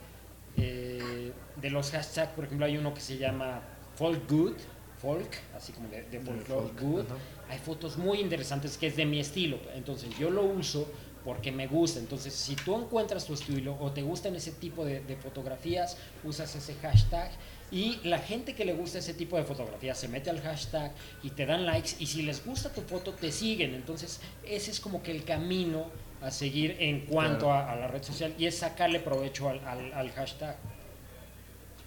[0.58, 2.32] eh, de los hashtags.
[2.32, 3.62] Por ejemplo, hay uno que se llama
[3.96, 4.56] Folk Good,
[5.02, 7.06] folk, así como de, de folklore folk, good.
[7.50, 9.58] Hay fotos muy interesantes que es de mi estilo.
[9.76, 10.88] Entonces yo lo uso
[11.26, 12.00] porque me gusta.
[12.00, 16.56] Entonces si tú encuentras tu estilo o te gustan ese tipo de, de fotografías, usas
[16.56, 17.32] ese hashtag.
[17.72, 20.92] Y la gente que le gusta ese tipo de fotografías se mete al hashtag
[21.24, 21.92] y te dan likes.
[22.00, 23.74] Y si les gusta tu foto, te siguen.
[23.76, 25.86] Entonces ese es como que el camino
[26.22, 27.68] a seguir en cuanto Claro.
[27.70, 30.56] a, a la red social y es sacarle provecho al, al- al hashtag.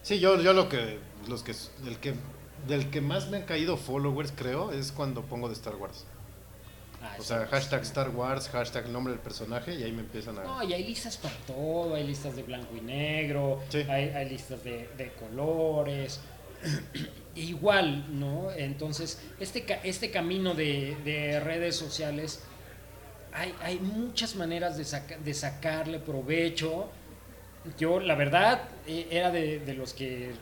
[0.03, 0.99] Sí, yo, yo lo que,
[1.29, 1.53] los que,
[1.87, 2.15] el que,
[2.67, 6.05] del que más me han caído followers, creo, es cuando pongo de Star Wars.
[7.03, 10.45] Ah, O sea, hashtag Star Wars, hashtag nombre del personaje, y ahí me empiezan a...
[10.45, 13.79] No, y hay listas para todo, hay listas de blanco y negro, Sí.
[13.89, 16.21] hay, hay listas de, de colores.
[17.35, 18.51] Igual, ¿no?
[18.53, 22.41] Entonces, este, este camino de, de redes sociales,
[23.33, 26.89] hay, hay muchas maneras de, saca- de sacarle provecho.
[27.79, 30.33] Yo, la verdad, eh, era de, de los que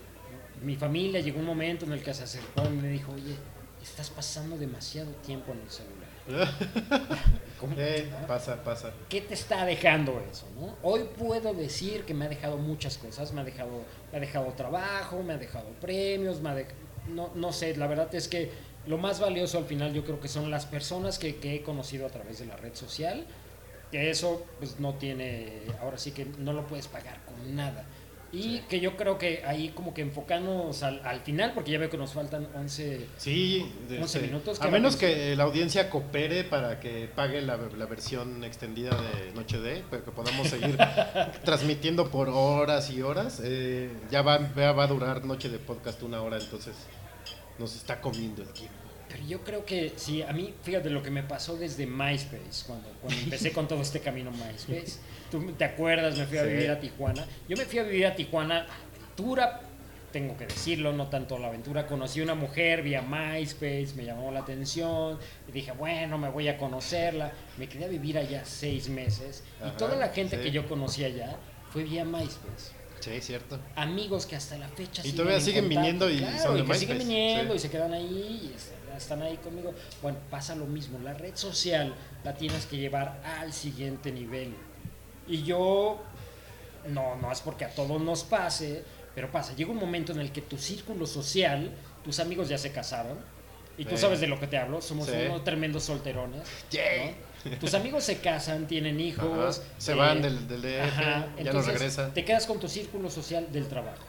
[0.63, 3.37] mi familia llegó un momento en el que se acercó y me dijo, oye,
[3.83, 6.09] estás pasando demasiado tiempo en el celular.
[7.59, 7.75] ¿Cómo?
[7.77, 8.93] Eh, pasa, pasa.
[9.09, 10.47] ¿Qué te está dejando eso?
[10.59, 10.77] ¿no?
[10.83, 14.47] Hoy puedo decir que me ha dejado muchas cosas, me ha dejado, me ha dejado
[14.53, 16.67] trabajo, me ha dejado premios, me ha de-
[17.09, 18.53] no, no sé, la verdad es que
[18.87, 22.07] lo más valioso al final yo creo que son las personas que, que he conocido
[22.07, 23.27] a través de la red social,
[23.91, 27.85] que eso pues no tiene, ahora sí que no lo puedes pagar con nada.
[28.35, 31.91] Y que yo creo que ahí como que enfocarnos al, al final, porque ya veo
[31.91, 33.07] que nos faltan 11...
[33.19, 37.43] Sí, de- 11 este, minutos, a ¿qué menos que la audiencia coopere para que pague
[37.43, 40.79] la, la versión extendida de Noche de, para que podamos seguir
[41.45, 43.41] transmitiendo por horas y horas.
[43.45, 46.75] eh, ya, va, ya va a durar Noche de Podcast una hora, entonces
[47.59, 48.75] nos está comiendo el tiempo.
[49.09, 52.89] Pero yo creo que sí, a mí, fíjate lo que me pasó desde MySpace, cuando,
[53.03, 54.99] cuando empecé con todo este camino MySpace.
[55.33, 56.49] Tú te acuerdas, me fui a Sí.
[56.51, 57.25] vivir a Tijuana.
[57.49, 58.67] Yo me fui a vivir a Tijuana,
[58.99, 59.63] aventura,
[60.13, 61.87] tengo que decirlo, no tanto la aventura.
[61.87, 65.19] Conocí una mujer vía MySpace, me llamó la atención,
[65.49, 67.33] y dije, bueno, me voy a conocerla.
[67.57, 70.43] Me quedé a vivir allá seis meses, y toda la gente sí.
[70.43, 71.35] que yo conocí allá
[71.71, 73.59] fue vía MySpace Sí, cierto.
[73.75, 76.61] amigos que hasta la fecha Y todavía en siguen contacto, viniendo y claro, son de
[76.63, 77.57] y que siguen viniendo sí.
[77.57, 79.73] y se quedan ahí y est- están ahí conmigo.
[80.03, 80.99] Bueno, pasa lo mismo.
[81.03, 84.55] La red social la tienes que llevar al siguiente nivel.
[85.33, 85.99] Y yo,
[86.89, 89.55] no, no es porque a todos nos pase, pero pasa.
[89.57, 91.73] Llega un momento en el que tu círculo social,
[92.05, 93.19] tus amigos ya se casaron.
[93.79, 95.15] Y tú sabes de lo que te hablo, somos Sí.
[95.27, 96.43] unos tremendos solterones.
[97.43, 97.57] ¿no?
[97.59, 99.59] Tus amigos se casan, tienen hijos.
[99.61, 102.13] Ajá, se eh, van del, del DF, ajá, ya no entonces, regresan.
[102.13, 104.05] Te quedas con tu círculo social del trabajo.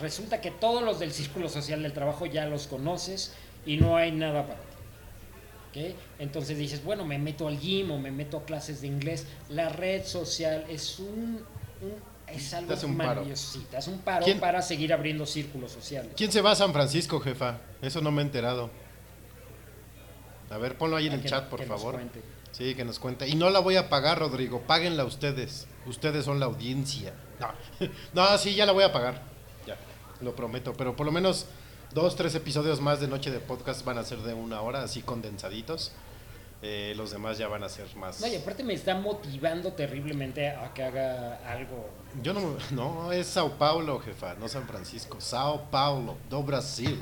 [0.00, 3.34] Resulta que todos los del círculo social del trabajo ya los conoces
[3.64, 4.58] y no hay nada para
[5.72, 5.86] ti.
[5.88, 5.94] ¿Ok?
[6.18, 9.26] Entonces dices, bueno, me meto al gym o me meto a clases de inglés.
[9.48, 11.44] La red social es un,
[11.80, 13.08] un- es algo un paro.
[13.10, 13.58] maravilloso.
[13.58, 16.12] Sí, te hace un paro ¿Quién- para seguir abriendo círculos sociales.
[16.16, 17.58] ¿Quién se va a San Francisco, jefa?
[17.82, 18.70] Eso no me he enterado.
[20.50, 21.94] A ver, ponlo ahí en Ah, el que- chat, por que nos favor.
[21.94, 22.20] cuente.
[22.52, 23.28] Sí, que nos cuente.
[23.28, 24.60] Y no la voy a pagar, Rodrigo.
[24.62, 25.66] Páguenla ustedes.
[25.86, 27.14] Ustedes son la audiencia.
[27.38, 27.48] No,
[28.12, 29.22] no sí, ya la voy a pagar.
[29.66, 29.76] Ya,
[30.20, 30.72] lo prometo.
[30.74, 31.46] Pero por lo menos
[31.92, 35.02] dos, tres episodios más de Noche de Podcast van a ser de una hora, así
[35.02, 35.92] condensaditos.
[36.62, 38.20] Eh, los demás ya van a ser más.
[38.20, 41.88] No, y aparte me está motivando terriblemente a que haga algo.
[42.22, 45.20] Yo no, no, es Sao Paulo, jefa, no San Francisco.
[45.20, 47.00] Sao Paulo, do Brasil.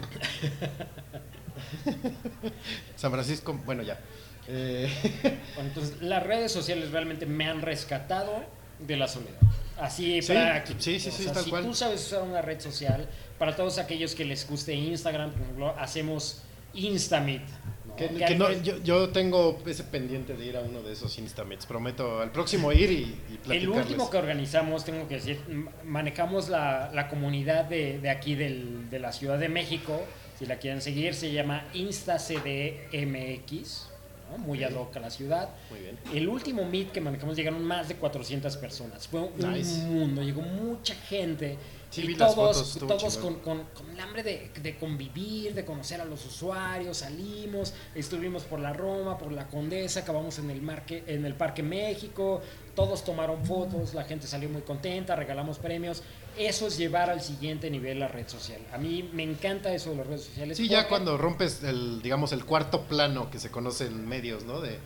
[2.96, 3.98] San Francisco, bueno, ya.
[4.46, 4.88] Eh,
[5.54, 8.44] Bueno, entonces, las redes sociales realmente me han rescatado
[8.78, 9.40] de la soledad.
[9.80, 10.80] Así, Sí, práctico.
[10.80, 11.64] sí, sí, sí, O sea, tal si cual.
[11.64, 13.08] tú sabes usar una red social,
[13.38, 16.42] para todos aquellos que les guste Instagram, por ejemplo, hacemos
[16.74, 17.42] Instamit.
[17.86, 17.96] ¿no?
[17.96, 21.66] que, Que no, yo, yo tengo ese pendiente de ir a uno de esos Instamits.
[21.66, 23.16] Prometo al próximo ir y,
[23.48, 25.40] y El último que organizamos, tengo que decir,
[25.84, 30.02] manejamos la, la comunidad de, de aquí del- de la Ciudad de México.
[30.38, 33.88] Si la quieren seguir, se llama InstaCDMX,
[34.30, 34.38] ¿no?
[34.38, 35.48] muy ad hoc a la ciudad.
[35.70, 35.98] Muy bien.
[36.14, 39.06] El último meet que manejamos llegaron más de 400 personas.
[39.08, 39.82] Fue un Nice.
[39.82, 41.56] mundo, llegó mucha gente.
[41.90, 46.00] Sí, y todos, fotos, todos con, con- con el hambre de, de convivir, de conocer
[46.02, 46.98] a los usuarios.
[46.98, 51.62] Salimos, estuvimos por la Roma, por la Condesa, acabamos en el, marque, en el Parque
[51.62, 52.42] México.
[52.74, 56.02] Todos tomaron fotos, la gente salió muy contenta, regalamos premios.
[56.36, 58.60] Eso es llevar al siguiente nivel la red social.
[58.72, 60.56] A mí me encanta eso de las redes sociales.
[60.58, 64.60] Sí, ya cuando rompes el, digamos, el cuarto plano que se conoce en medios, ¿no?
[64.60, 64.78] De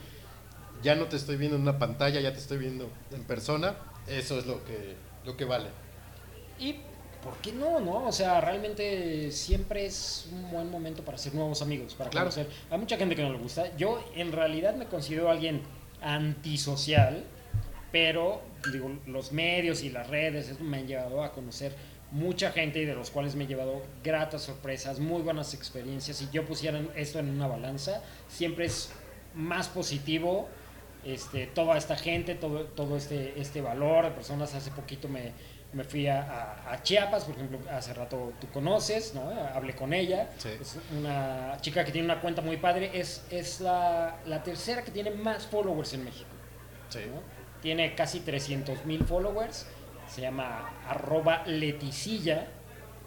[0.84, 3.74] ya no te estoy viendo en una pantalla, ya te estoy viendo en persona.
[4.07, 4.94] Eso es lo que,
[5.26, 5.68] lo que vale.
[6.59, 6.76] Y
[7.22, 8.04] ¿por qué no, no?
[8.06, 12.26] O sea, realmente siempre es un buen momento para hacer nuevos amigos, para Claro.
[12.30, 12.48] conocer.
[12.70, 13.76] Hay mucha gente que no le gusta.
[13.76, 15.62] Yo en realidad me considero alguien
[16.00, 17.24] antisocial,
[17.90, 18.40] pero
[18.72, 21.74] digo, los medios y las redes eso me han llevado a conocer
[22.10, 26.18] mucha gente y de los cuales me he llevado gratas sorpresas, muy buenas experiencias.
[26.18, 28.90] Si yo pusiera esto en una balanza, siempre es
[29.34, 30.48] más positivo
[31.04, 34.54] este, toda esta gente, todo, todo este, este valor de personas.
[34.54, 35.32] Hace poquito me,
[35.72, 39.30] me fui a, a- a Chiapas, por ejemplo, hace rato tú conoces, ¿no?
[39.54, 40.30] Hablé con ella.
[40.38, 40.50] Sí.
[40.60, 42.90] Es una chica que tiene una cuenta muy padre.
[42.92, 46.28] Es, es la, la tercera que tiene más followers en México.
[46.90, 47.00] Sí.
[47.10, 47.20] ¿no?
[47.62, 49.66] Tiene casi 300 mil followers.
[50.08, 52.48] Se llama arroba leticilla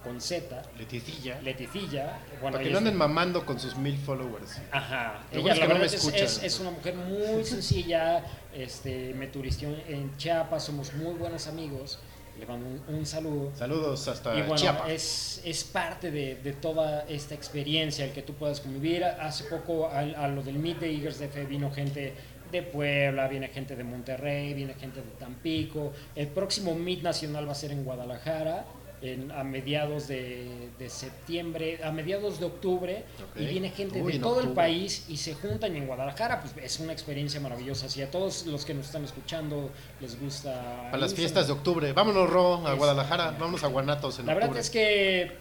[0.04, 0.62] con Z.
[0.78, 1.40] Letizilla.
[1.42, 2.20] Leticilla.
[2.42, 4.60] Bueno, Para que no anden mamando con sus mil followers.
[4.72, 5.20] Ajá.
[5.34, 6.24] Lo Ella es la no me es, escuchan.
[6.24, 8.24] es- es una mujer muy sencilla.
[8.54, 12.00] Este, me turistió en Chiapas, somos muy buenos amigos.
[12.40, 13.52] Le mando un, un saludo.
[13.56, 14.90] Saludos hasta Y bueno, Chiapas.
[14.90, 19.04] es, es parte de, de toda esta experiencia el que tú puedas convivir.
[19.06, 22.14] Hace poco a, a lo del Meet de Eagers de Fe vino gente
[22.52, 25.94] de Puebla, viene gente de Monterrey, viene gente de Tampico.
[26.16, 28.66] El próximo Meet Nacional va a ser en Guadalajara.
[29.08, 33.04] En, a mediados de, de septiembre, a mediados de octubre,
[33.36, 36.80] y viene gente Uy, de todo el país y se juntan en Guadalajara, pues es
[36.80, 37.88] una experiencia maravillosa.
[37.90, 39.70] Si a todos los que nos están escuchando
[40.02, 40.88] les gusta.
[40.92, 41.94] Para las fiestas de octubre.
[41.94, 43.32] Vámonos, Ro, a Es- Guadalajara.
[43.32, 45.32] Vámonos a Guanatos en la verdad es que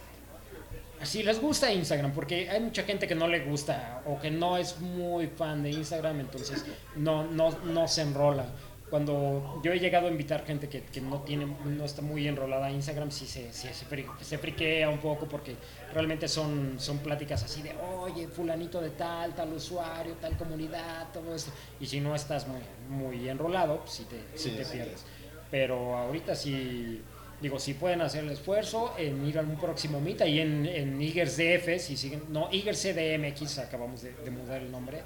[1.02, 4.56] si les gusta Instagram, porque hay mucha gente que no le gusta o que no
[4.56, 6.64] es muy fan de Instagram, entonces
[6.96, 8.46] no, no, no se enrola.
[8.94, 12.66] Cuando yo he llegado a invitar gente que, que no tiene, no está muy enrolada
[12.66, 15.56] a Instagram, sí se, sí se, fri- se friquea un poco porque
[15.92, 21.34] realmente son, son pláticas así de, oye, fulanito de tal, tal usuario, tal comunidad, todo
[21.34, 21.50] esto.
[21.80, 24.72] Y si no estás muy, muy enrolado, pues sí te, sí Sí, te sí.
[24.74, 25.04] pierdes.
[25.50, 27.02] Pero ahorita sí,
[27.40, 31.02] digo, si pueden hacer el esfuerzo en ir a un próximo meet ahí en, en
[31.02, 35.02] Igers DF, si siguen, no, Igers CDMX, acabamos de, de mudar el nombre.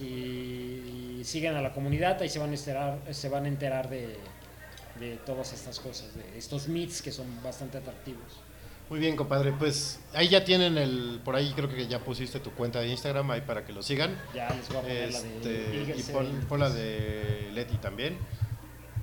[0.00, 4.16] Si siguen a la comunidad, ahí se van a enterar, se van a enterar de,
[4.98, 8.40] de todas estas cosas, de estos meets que son bastante atractivos.
[8.88, 9.52] Muy bien, compadre.
[9.52, 11.20] Pues ahí ya tienen el.
[11.24, 14.16] Por ahí creo que ya pusiste tu cuenta de Instagram ahí para que lo sigan.
[14.34, 18.16] Ya les voy a poner la de Este, y pon, pon la de Leti también,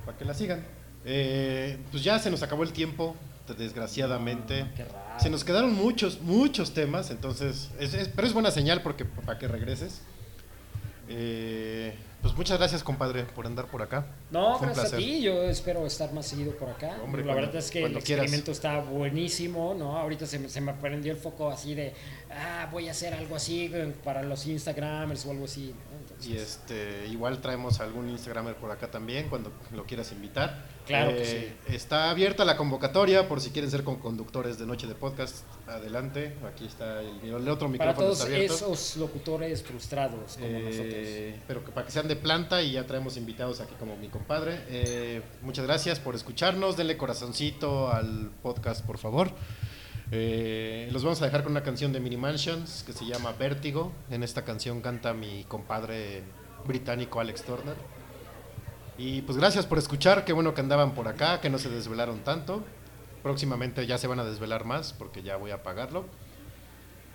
[0.04, 0.62] para que la sigan.
[1.06, 3.16] Eh, pues ya se nos acabó el tiempo,
[3.56, 4.66] desgraciadamente.
[4.76, 5.20] Qué raro.
[5.20, 9.38] Se nos quedaron muchos, muchos temas, entonces, es- es- pero es buena señal porque para
[9.38, 10.02] que regreses.
[11.08, 14.06] Eh, pues muchas gracias, compadre, por andar por acá.
[14.30, 15.22] No, Fue gracias a ti.
[15.22, 16.98] Yo espero estar más seguido por acá.
[17.04, 18.08] Hombre, la cuando- verdad es que el quieras.
[18.24, 19.96] experimento está buenísimo, ¿no?
[19.96, 21.94] Ahorita se me, se me prendió el foco así de,
[22.30, 25.72] ah, voy a hacer algo así eh, para los Instagramers o algo así.
[25.92, 25.98] ¿no?
[26.00, 30.64] Entonces, Y este, igual traemos algún Instagramer por acá también cuando lo quieras invitar.
[30.88, 34.86] Claro que Eh, Está abierta la convocatoria por si quieren ser con conductores de Noche
[34.88, 35.44] de Podcast.
[35.68, 38.54] Adelante, aquí está el, el otro Para micrófono todos está abierto.
[38.54, 40.62] esos locutores frustrados como Eh,
[41.32, 41.44] nosotros.
[41.46, 44.60] pero que para que sean de planta y ya traemos invitados aquí como mi compadre.
[44.68, 46.76] Eh, muchas gracias por escucharnos.
[46.76, 49.30] Denle corazoncito al podcast, por favor.
[50.10, 53.92] Eh, los vamos a dejar con una canción de Mini Mansions que se llama Vértigo.
[54.10, 56.22] En esta canción canta mi compadre
[56.66, 57.74] británico Alex Turner.
[58.98, 60.24] Y pues gracias por escuchar.
[60.24, 62.64] Qué bueno que andaban por acá, que no se desvelaron tanto.
[63.22, 66.04] Próximamente ya se van a desvelar más porque ya voy a pagarlo.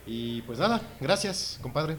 [0.06, 1.98] Y pues nada, gracias, compadre.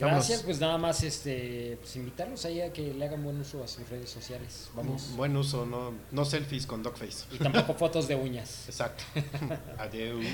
[0.00, 0.28] Vámonos.
[0.28, 3.68] Gracias, pues nada más este, pues invitarlos ahí a que le hagan buen uso a
[3.68, 4.70] sus redes sociales.
[4.74, 5.14] Vamos.
[5.16, 7.24] Buen uso, no, no selfies con dogface.
[7.32, 8.68] Y tampoco fotos de uñas.
[8.68, 9.02] Exacto.
[9.78, 10.24] Adiós.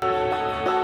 [0.00, 0.81] Bye.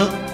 [0.00, 0.29] 어?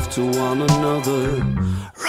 [0.00, 1.99] Love to one another.